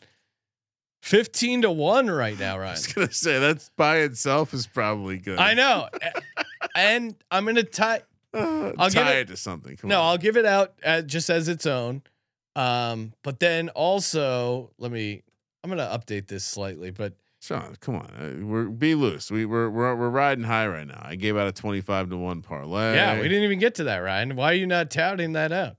[1.02, 2.68] 15 to 1 right now, Ryan.
[2.70, 5.38] I was gonna say that's by itself is probably good.
[5.38, 5.88] I know.
[6.76, 8.00] And I'm going to tie
[8.32, 9.76] Uh, I'll give tie it- it, to something.
[9.76, 10.06] Come No, on.
[10.08, 12.02] I'll give it out uh, just as its own.
[12.56, 15.22] Um, but then also, let me.
[15.62, 17.12] I'm gonna update this slightly, but
[17.44, 19.30] Sean, come on, uh, we're be loose.
[19.30, 21.00] We we're, we're we're riding high right now.
[21.04, 22.94] I gave out a twenty five to one parlay.
[22.94, 24.34] yeah, we didn't even get to that, Ryan.
[24.34, 25.76] Why are you not touting that out?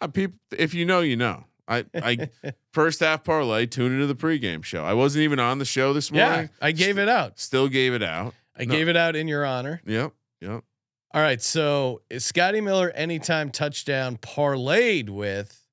[0.00, 1.44] Uh, peop- if you know, you know.
[1.68, 2.30] I I
[2.72, 3.66] first half parlay.
[3.66, 4.84] Tune into the pregame show.
[4.84, 6.48] I wasn't even on the show this morning.
[6.60, 6.66] Yeah.
[6.66, 7.38] I gave it out.
[7.38, 8.34] Still gave it out.
[8.56, 8.74] I No.
[8.74, 9.80] gave it out in your honor.
[9.86, 10.12] Yep.
[10.40, 10.64] Yep.
[11.14, 15.64] All right, so Scotty Miller anytime touchdown parlayed with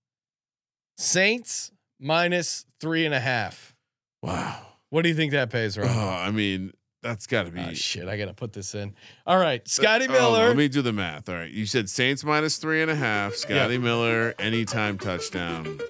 [0.97, 3.75] Saints minus three and a half.
[4.21, 4.65] Wow.
[4.95, 5.97] What do you think that pays, Oh, Ryan?
[5.99, 6.71] I mean,
[7.03, 7.59] that's got to be.
[7.59, 8.95] Oh, shit, I gotta put this in.
[9.27, 10.19] All right, Scotty Miller.
[10.19, 10.47] Oh, Miller.
[10.47, 11.27] let me do the math.
[11.27, 11.51] All right.
[11.51, 13.33] You said Saints minus three and a half.
[13.33, 13.79] Scotty Yeah.
[13.79, 15.81] Miller, anytime touchdown.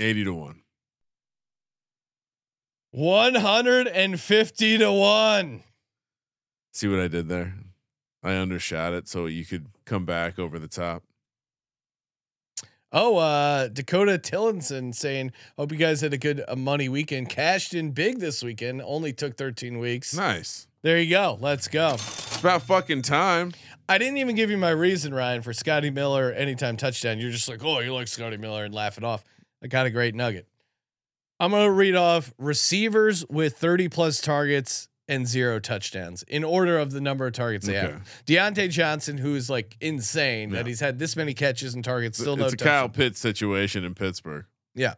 [0.00, 0.62] 80 to 1.
[2.92, 5.62] 150 to 1.
[6.72, 7.56] See what I did there?
[8.22, 11.02] I undershot it so you could come back over the top.
[12.92, 17.30] Oh, uh, Dakota Tillinson saying, "Hope you guys had a good uh, money weekend.
[17.30, 18.82] Cashed in big this weekend.
[18.82, 20.14] Only took 13 weeks.
[20.14, 20.66] Nice.
[20.82, 21.38] There you go.
[21.40, 21.94] Let's go.
[21.94, 23.52] It's about fucking time.
[23.88, 27.18] I didn't even give you my reason, Ryan, for Scotty Miller anytime touchdown.
[27.18, 29.24] You're just like, oh, you like Scotty Miller and laugh it off.
[29.62, 30.46] I got a great nugget.
[31.40, 36.92] I'm gonna read off receivers with 30 plus targets and zero touchdowns in order of
[36.92, 37.92] the number of targets they Okay.
[37.92, 38.22] have.
[38.26, 42.36] Diontae Johnson, who is like insane that he's had this many catches and targets, still
[42.36, 42.52] no touchdown.
[42.54, 42.96] it's a Kyle touchdowns.
[43.10, 44.44] Pitts situation in Pittsburgh.
[44.74, 44.94] Yeah.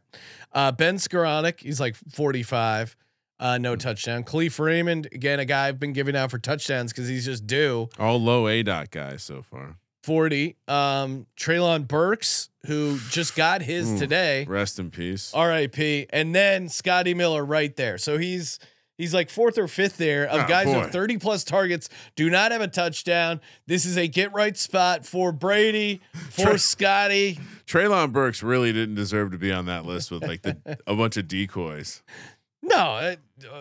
[0.52, 2.94] Uh, ben Skowronek, he's like 45,
[3.40, 4.22] uh, no touchdown.
[4.22, 7.88] Kalif Raymond, again, a guy I've been giving out for touchdowns because he's just due.
[7.98, 9.76] All low A dot guys so far.
[10.04, 10.54] 40.
[10.68, 14.44] Um, Treylon Burks, who just got his today.
[14.46, 15.32] Rest in peace.
[15.34, 16.06] RIP.
[16.10, 17.96] And then Scotty Miller right there.
[17.98, 18.58] So he's
[18.99, 20.80] he's like fourth or fifth there of Oh, guys boy.
[20.80, 23.40] with 30 plus targets, do not have a touchdown.
[23.66, 27.38] This is a get right spot for Brady, for Tra- Scotty.
[27.66, 31.16] Treylon Burks really didn't deserve to be on that list with like the, a bunch
[31.16, 32.03] of decoys.
[32.62, 33.16] No, uh,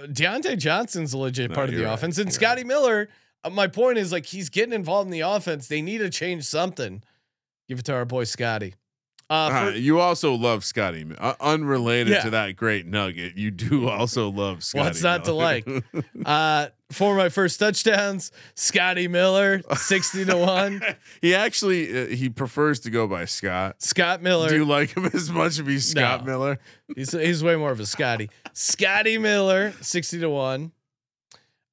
[0.07, 1.93] Diontae Johnson's a legit No, part of the right.
[1.93, 2.17] offense.
[2.17, 3.09] And Scotty Miller,
[3.43, 5.67] uh, my point is like he's getting involved in the offense.
[5.67, 7.03] They need to change something.
[7.67, 8.75] Give it to our boy Scotty.
[9.33, 12.21] Uh, for- you also love Scotty, uh, unrelated Yeah.
[12.23, 13.35] to that great nugget.
[13.35, 14.85] You do also love Scotty.
[14.85, 15.67] What's not to like?
[16.25, 20.81] uh, for my first touchdowns, Scotty Miller, 60 to 1.
[21.21, 23.81] he actually uh, he prefers to go by Scott.
[23.81, 24.49] Scott Miller.
[24.49, 26.31] Do you like him as much if he's Scott No.
[26.31, 26.59] Miller?
[26.95, 28.29] He's he's way more of a Scotty.
[28.53, 30.71] Scotty Miller, 60 to 1.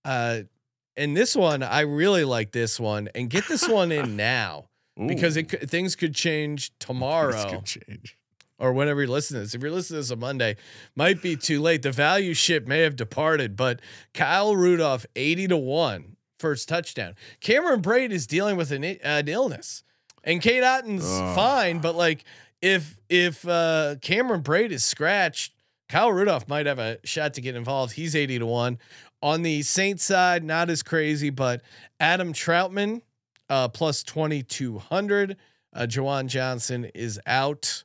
[0.07, 0.39] Uh
[0.97, 3.11] and this one, I really like this one.
[3.15, 8.17] And get this one in now because it things could change tomorrow could change.
[8.59, 9.55] or whenever you listen to this.
[9.55, 10.57] If you're listening to this on Monday,
[10.95, 11.83] might be too late.
[11.83, 13.81] The value ship may have departed, but
[14.13, 17.15] Kyle Rudolph, 80 to 1, first touchdown.
[17.41, 19.83] Cameron Brate is dealing with an, an illness.
[20.23, 22.25] And Cade Otton's fine, but like
[22.61, 25.55] if if uh Cameron Brate is scratched,
[25.89, 27.95] Kyle Rudolph might have a shot to get involved.
[27.95, 28.79] He's 80 to 1.
[29.23, 31.63] On the Saints side, not as crazy, but
[31.99, 33.01] Adam Trautman
[33.51, 35.37] uh plus 2200.
[35.75, 37.85] Uh Juwan Johnson is out.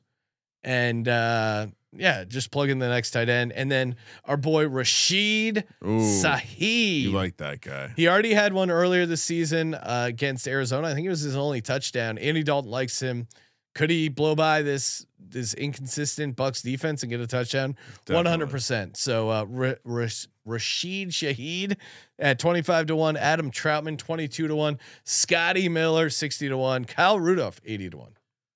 [0.64, 1.66] And uh
[1.98, 3.52] yeah, just plug in the next tight end.
[3.52, 3.96] And then
[4.26, 7.02] our boy Rashid Ooh, Shaheed.
[7.02, 7.92] you like that guy?
[7.96, 10.88] He already had one earlier this season uh, against Arizona.
[10.88, 12.18] I think it was his only touchdown.
[12.18, 13.28] Andy Dalton likes him.
[13.74, 17.76] Could he blow by this this inconsistent Bucs defense and get a touchdown?
[18.08, 18.96] One hundred percent.
[18.98, 21.76] So uh, Ra- Rash- Rashid Shaheed
[22.18, 23.16] at twenty five to one.
[23.16, 24.78] Adam Trautman twenty two to one.
[25.04, 26.84] Scotty Miller sixty to one.
[26.86, 28.12] Kyle Rudolph eighty to one.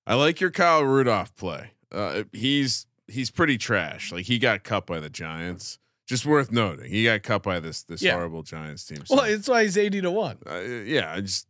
[0.07, 1.72] I like your Kyle Rudolph play.
[1.93, 4.12] Uh, he's he's pretty trash.
[4.12, 5.78] Like he got cut by the Giants.
[6.07, 8.14] Just worth noting, he got cut by this this Yeah.
[8.14, 9.05] horrible Giants team.
[9.07, 10.38] So, Well, it's why he's eighty to one.
[10.49, 11.47] uh, yeah, I just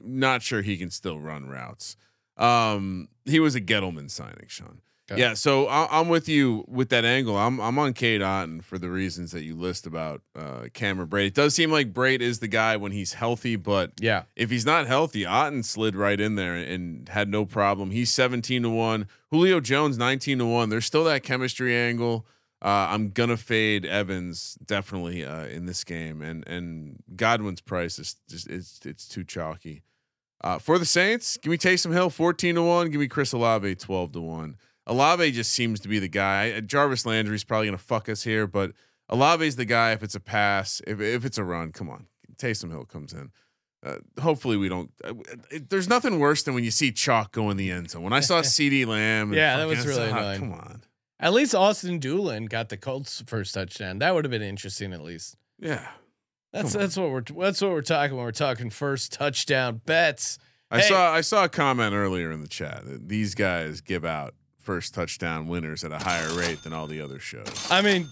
[0.00, 1.96] not sure he can still run routes.
[2.36, 4.80] Um, he was a Gettleman signing, Sean.
[5.10, 5.20] Okay.
[5.20, 7.36] Yeah, so I, I'm with you with that angle.
[7.36, 11.26] I'm I'm on Cade Otton for the reasons that you list about uh, Cameron Brate.
[11.26, 14.22] It does seem like Brate is the guy when he's healthy, but Yeah.
[14.34, 17.90] if he's not healthy, Otton slid right in there and had no problem.
[17.90, 19.06] He's 17 to 1.
[19.30, 20.70] Julio Jones 19 to 1.
[20.70, 22.26] There's still that chemistry angle.
[22.62, 28.16] Uh, I'm gonna fade Evans definitely uh, in this game, and and Godwin's price is
[28.26, 29.82] just it's it's too chalky.
[30.42, 32.88] Uh, for the Saints, give me Taysom Hill 14 to one.
[32.90, 34.56] Give me Chris Olave 12 to one.
[34.86, 36.60] Olave just seems to be the guy.
[36.60, 38.72] Jarvis Landry's probably gonna fuck us here, but
[39.08, 40.80] Olave's the guy if it's a pass.
[40.86, 42.06] If if it's a run, come on,
[42.36, 43.30] Taysom Hill comes in.
[43.84, 44.90] Uh, hopefully we don't.
[45.02, 45.12] Uh,
[45.50, 48.02] it, there's nothing worse than when you see chalk go in the end zone.
[48.02, 50.40] When I saw CeeDee Lamb, and Yeah, that was really ah, annoying.
[50.40, 50.82] Come on,
[51.20, 53.98] At least Ashton Dulin got the Colts first touchdown.
[53.98, 54.92] That would have been interesting.
[54.92, 55.36] At least.
[55.58, 55.88] yeah.
[56.52, 56.84] That's Come on.
[56.86, 60.38] that's what we're that's what we're talking when we're talking first touchdown bets.
[60.70, 60.88] I Hey.
[60.88, 64.94] saw I saw a comment earlier in the chat that these guys give out first
[64.94, 67.46] touchdown winners at a higher rate than all the other shows.
[67.70, 68.08] I mean,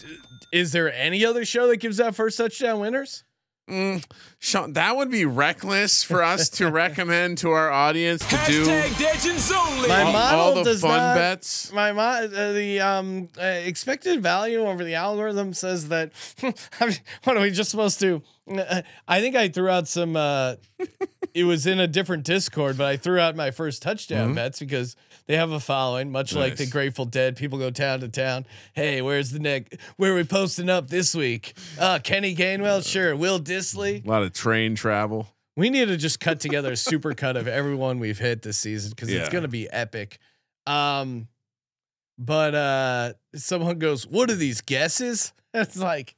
[0.52, 3.24] is there any other show that gives out first touchdown winners?
[3.70, 4.04] Mm,
[4.40, 10.02] Sean, that would be reckless for us to recommend to our audience to do My
[10.02, 11.72] all, model all the does fun not- bets.
[11.72, 16.10] My mo- uh, the um uh, expected value over the algorithm says that.
[16.80, 18.20] I mean, what are we just supposed to?
[18.48, 20.16] I think I threw out some.
[20.16, 20.56] Uh,
[21.34, 24.34] it was in a different Discord, but I threw out my first touchdown Mhm.
[24.34, 27.36] bets because they have a following, much like the Grateful Dead.
[27.36, 28.44] People go town to town.
[28.74, 29.80] Hey, where's the neck?
[29.96, 31.54] Where are we posting up this week?
[31.78, 33.14] Uh, Kenny Gainwell, sure.
[33.14, 34.04] Will Dissly.
[34.04, 35.28] A lot of train travel.
[35.56, 38.90] We need to just cut together a super cut of everyone we've hit this season
[38.90, 40.18] because it's gonna be epic.
[40.66, 41.28] Um,
[42.18, 46.14] but uh, someone goes, "What are these guesses?" It's like,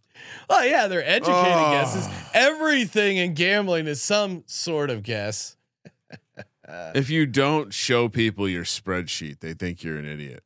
[0.51, 1.71] oh yeah, they're educated Oh.
[1.73, 2.09] guesses.
[2.33, 5.57] Everything in gambling is some sort of guess.
[6.67, 10.43] If you don't show people your spreadsheet, they think you're an idiot.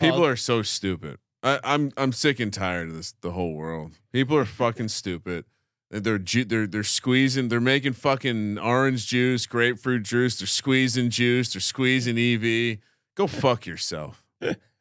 [0.00, 1.18] People are so stupid.
[1.44, 3.14] I, I'm I'm sick and tired of this.
[3.20, 3.98] The whole world.
[4.12, 5.44] People are fucking stupid.
[5.90, 7.48] They're ju- they're they're squeezing.
[7.48, 10.38] They're making fucking orange juice, grapefruit juice.
[10.38, 11.52] They're squeezing juice.
[11.52, 12.78] They're squeezing EV.
[13.14, 14.24] Go fuck yourself.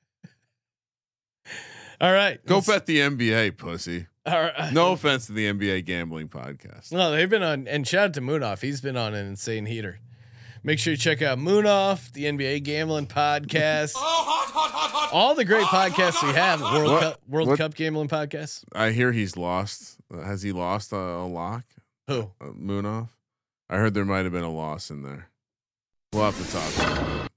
[2.01, 2.43] All right.
[2.45, 4.07] Go let's- bet the NBA, pussy.
[4.25, 4.73] All right.
[4.73, 6.91] No offense to the NBA gambling podcast.
[6.91, 8.61] No, they've been on, and shout out to Munaf.
[8.61, 9.99] He's been on an insane heater.
[10.63, 15.33] Make sure you check out Munaf, the NBA gambling podcast, oh, hot, hot, hot, all
[15.33, 16.61] the great podcasts we have.
[16.61, 17.01] World What?
[17.01, 17.57] Cup, World What?
[17.57, 18.63] Cup gambling podcast.
[18.73, 19.97] I hear he's lost.
[20.13, 21.63] Has he lost a, a lock?
[22.07, 22.29] Who?
[22.39, 23.09] Uh, Munaf.
[23.71, 25.29] I heard there might have been a loss in there.
[26.13, 27.31] We'll have to talk about it.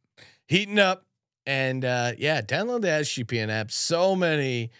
[0.46, 1.06] Heating up,
[1.46, 3.70] and uh, yeah, download the SGPN app.
[3.70, 4.70] So many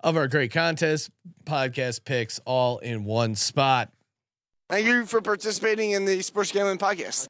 [0.00, 1.10] of our great contests,
[1.44, 3.90] podcast picks, all in one spot.
[4.68, 7.26] Thank you for participating in the Sports Gambling Podcast.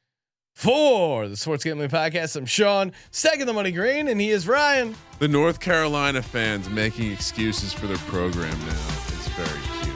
[0.55, 4.93] For the Sports Gambling Podcast, I'm Sean, second the money green, and he is Ryan.
[5.19, 9.95] The North Carolina fans making excuses for their program now is very cute.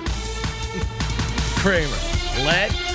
[1.57, 2.45] Kramer.
[2.45, 2.92] Let it